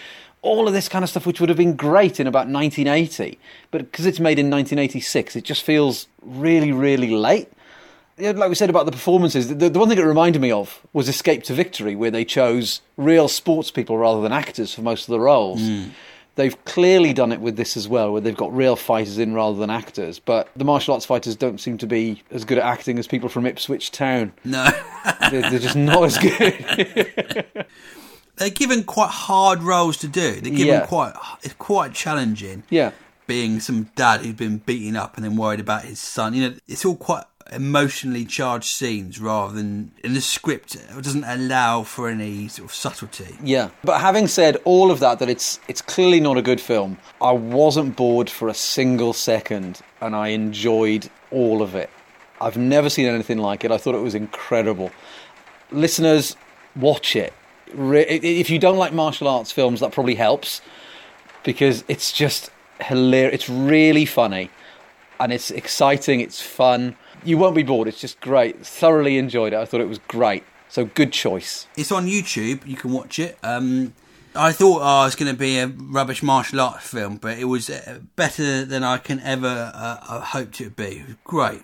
[0.42, 3.38] all of this kind of stuff, which would have been great in about 1980.
[3.72, 7.50] But because it's made in 1986, it just feels really, really late
[8.18, 11.10] like we said about the performances, the, the one thing it reminded me of was
[11.10, 15.12] Escape to Victory, where they chose real sports people rather than actors for most of
[15.12, 15.62] the roles.
[15.62, 15.86] Hmm.
[16.36, 19.58] They've clearly done it with this as well, where they've got real fighters in rather
[19.58, 20.18] than actors.
[20.20, 23.30] But the martial arts fighters don't seem to be as good at acting as people
[23.30, 24.34] from Ipswich Town.
[24.44, 24.68] No.
[25.30, 27.46] They're, they're just not as good.
[28.38, 30.32] they're given quite hard roles to do.
[30.42, 30.86] They're given Yeah.
[30.86, 31.14] quite
[31.44, 32.64] it's quite challenging.
[32.70, 32.92] yeah,
[33.28, 36.34] Being some dad who's been beaten up and then worried about his son.
[36.34, 40.76] You know, it's all quite emotionally charged scenes rather than in the script.
[40.76, 43.38] It doesn't allow for any sort of subtlety.
[43.44, 46.98] Yeah, but having said all of that, that it's it's clearly not a good film.
[47.22, 51.90] I wasn't bored for a single second, and I enjoyed all of it.
[52.42, 53.72] I've never seen anything like it.
[53.72, 54.92] I thought it was incredible.
[55.72, 56.36] Listeners,
[56.76, 57.34] watch it.
[57.76, 60.62] If you don't like martial arts films, that probably helps
[61.44, 63.34] because it's just hilarious.
[63.34, 64.50] It's really funny
[65.20, 66.20] and it's exciting.
[66.20, 66.96] It's fun.
[67.26, 67.88] You won't be bored.
[67.88, 68.66] It's just great.
[68.66, 69.58] Thoroughly enjoyed it.
[69.58, 70.44] I thought it was great.
[70.70, 71.68] So good choice.
[71.78, 72.66] It's on YouTube.
[72.68, 73.38] You can watch it.
[73.44, 73.94] Um,
[74.36, 77.70] I thought oh, was going to be a rubbish martial arts film, but it was
[77.70, 81.04] uh, better than I can ever uh, uh, hoped it would be.
[81.24, 81.62] Great,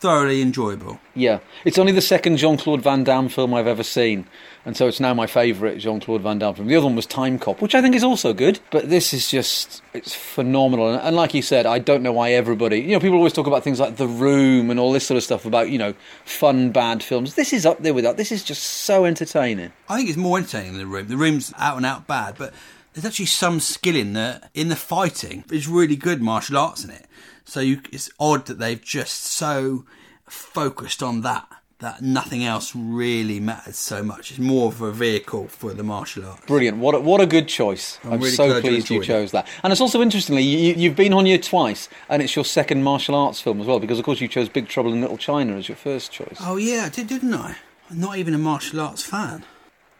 [0.00, 0.98] thoroughly enjoyable.
[1.14, 4.26] Yeah, it's only the second Jean Claude Van Damme film I've ever seen,
[4.64, 6.68] and so it's now my favourite Jean Claude Van Damme film.
[6.68, 9.30] The other one was Time Cop, which I think is also good, but this is
[9.30, 10.92] just it's phenomenal.
[10.92, 13.46] And, and like you said, I don't know why everybody, you know, people always talk
[13.46, 15.94] about things like The Room and all this sort of stuff about you know
[16.24, 17.34] fun bad films.
[17.34, 18.16] This is up there with that.
[18.16, 19.72] This is just so entertaining.
[19.88, 21.08] I think it's more entertaining than the room.
[21.08, 22.54] The room's out and out bad, but
[22.94, 25.44] there's actually some skill in the in the fighting.
[25.50, 27.06] It's really good martial arts in it.
[27.50, 29.84] So you, it's odd that they've just so
[30.28, 31.48] focused on that
[31.80, 34.30] that nothing else really matters so much.
[34.30, 36.46] It's more of a vehicle for the martial arts.
[36.46, 36.78] Brilliant!
[36.78, 37.98] What a, what a good choice.
[38.04, 39.48] I'm, really so pleased you, chose that.
[39.64, 43.16] And it's also interestingly, you, you've been on here twice, and it's your second martial
[43.16, 45.68] arts film as well, because of course you chose Big Trouble in Little China as
[45.68, 46.36] your first choice.
[46.40, 47.56] Oh yeah, I did, didn't I?
[47.90, 49.44] I'm not even a martial arts fan.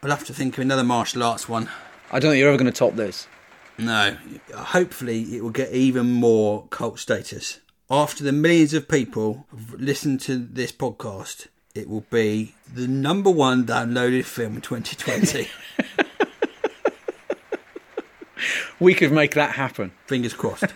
[0.04, 1.68] I'll have to think of another martial arts one.
[2.12, 3.26] I don't think you're ever going to top this.
[3.80, 4.16] No,
[4.54, 7.60] hopefully it will get even more cult status.
[7.90, 13.30] After the millions of people who've listened to this podcast, it will be the number
[13.30, 15.48] one downloaded film in 2020.
[18.80, 19.92] We could make that happen.
[20.06, 20.64] Fingers crossed.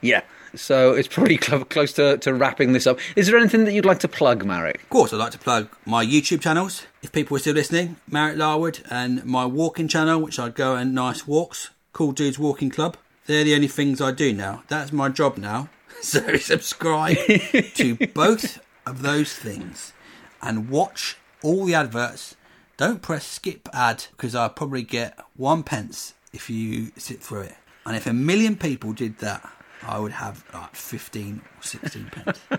[0.00, 0.20] Yeah.
[0.54, 2.98] So it's probably cl- close to, to wrapping this up.
[3.16, 4.82] Is there anything that you'd like to plug, Marek?
[4.82, 6.82] Of course, I'd like to plug my YouTube channels.
[7.02, 10.92] If people are still listening, Marek Larwood, and my walking channel, which I go on
[10.92, 12.96] nice walks, Cool Dudes Walking Club.
[13.26, 14.64] They're the only things I do now.
[14.66, 15.70] That's my job now.
[16.02, 17.16] So subscribe
[17.76, 19.94] to both of those things
[20.42, 22.36] and watch all the adverts.
[22.76, 27.54] Don't press skip ad because I'll probably get one pence if you sit through it.
[27.86, 29.50] And if a million people did that,
[29.86, 32.40] I would have like 15 or 16 pence.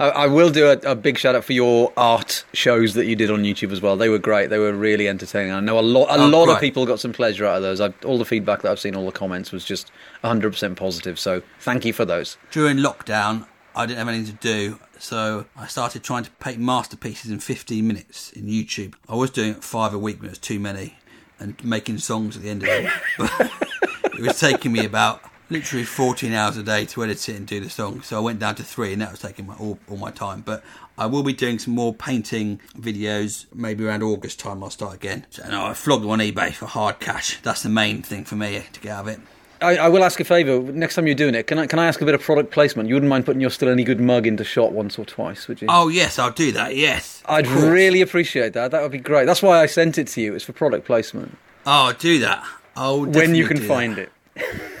[0.00, 3.14] I, I will do a, a big shout out for your art shows that you
[3.14, 3.96] did on YouTube as well.
[3.96, 4.50] They were great.
[4.50, 5.52] They were really entertaining.
[5.52, 7.80] I know a lot a Oh, lot of people got some pleasure out of those.
[7.80, 9.92] I, all the feedback that I've seen, all the comments was just
[10.24, 11.18] 100% positive.
[11.18, 12.36] So thank you for those.
[12.50, 13.46] during lockdown,
[13.76, 17.86] I didn't have anything to do, so I started trying to paint masterpieces in 15
[17.86, 18.94] minutes in YouTube.
[19.08, 20.96] I was doing five a week, but it was too many,
[21.40, 22.90] and making songs at the end of it.
[24.16, 27.60] It was taking me about literally 14 hours a day to edit it and do
[27.60, 28.02] the song.
[28.02, 30.40] So I went down to three, and that was taking my, all, all my time.
[30.40, 30.62] But
[30.96, 33.46] I will be doing some more painting videos.
[33.54, 35.26] Maybe around August time, I'll start again.
[35.30, 37.40] So, no, I flogged them on eBay for hard cash.
[37.42, 39.20] That's the main thing for me eh, to get out of it.
[39.60, 40.60] I, I will ask a favour.
[40.60, 42.88] Next time you're doing it, can I, can I ask a bit of product placement?
[42.88, 45.62] You wouldn't mind putting your Still Any Good mug into shot once or twice, would
[45.62, 45.68] you?
[45.70, 46.76] Oh yes, I'll do that.
[46.76, 48.72] Yes, I'd really appreciate that.
[48.72, 49.24] That would be great.
[49.26, 50.34] That's why I sent it to you.
[50.34, 51.38] It's for product placement.
[51.64, 52.44] Oh, I'll do that.
[52.76, 54.10] I'll when you can find that.
[54.36, 54.70] it.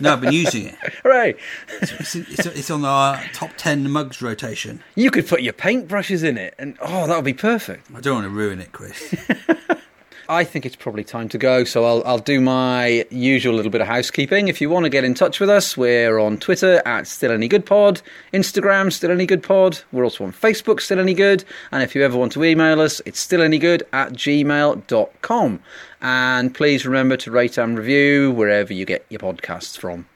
[0.00, 0.74] No, I've been using it.
[1.02, 1.34] Hooray!
[1.80, 4.82] It's, it's, it's on our top 10 mugs rotation.
[4.94, 7.88] You could put your paintbrushes in it, and oh, that would be perfect.
[7.94, 9.14] I don't want to ruin it, Chris.
[10.30, 13.80] I think it's probably time to go, so I'll, I'll do my usual little bit
[13.80, 14.48] of housekeeping.
[14.48, 17.48] If you want to get in touch with us, we're on Twitter at Still Any
[17.48, 18.02] Good Pod,
[18.34, 19.80] Instagram Still Any Good Pod.
[19.90, 23.00] We're also on Facebook Still Any Good, and if you ever want to email us,
[23.06, 25.60] it's still any good at gmail.com.
[26.00, 30.06] And please remember to rate and review wherever you get your podcasts from.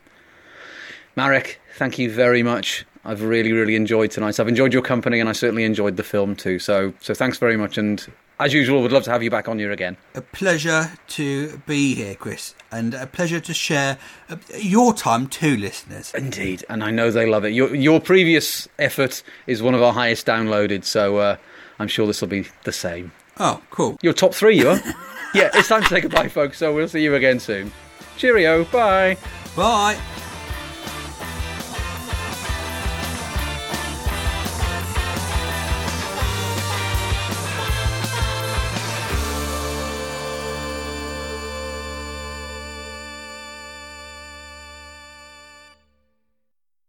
[1.16, 2.86] Marek, thank you very much.
[3.04, 4.38] I've really, really enjoyed tonight.
[4.38, 6.58] I've enjoyed your company, and I certainly enjoyed the film too.
[6.58, 7.76] So, so thanks very much.
[7.76, 8.06] And
[8.38, 9.96] as usual, would love to have you back on here again.
[10.14, 13.98] a pleasure to be here, Chris, and a pleasure to share
[14.30, 16.12] uh, your time too, listeners.
[16.14, 17.50] Indeed, and I know they love it.
[17.50, 21.36] Your your previous effort is one of our highest downloaded, so uh,
[21.80, 23.10] I'm sure this will be the same.
[23.38, 23.96] Oh, cool.
[24.02, 24.80] You're top three, you are.
[25.34, 26.58] yeah, it's time to say goodbye, folks.
[26.58, 27.72] So we'll see you again soon.
[28.16, 28.64] Cheerio.
[28.66, 29.16] Bye.
[29.56, 29.98] Bye.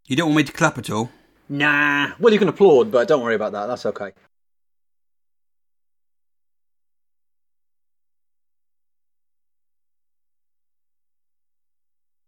[0.06, 1.10] You don't want me to clap at all?
[1.50, 2.12] Nah.
[2.20, 3.68] Well, you can applaud, but don't worry about that.
[3.68, 4.12] That's okay.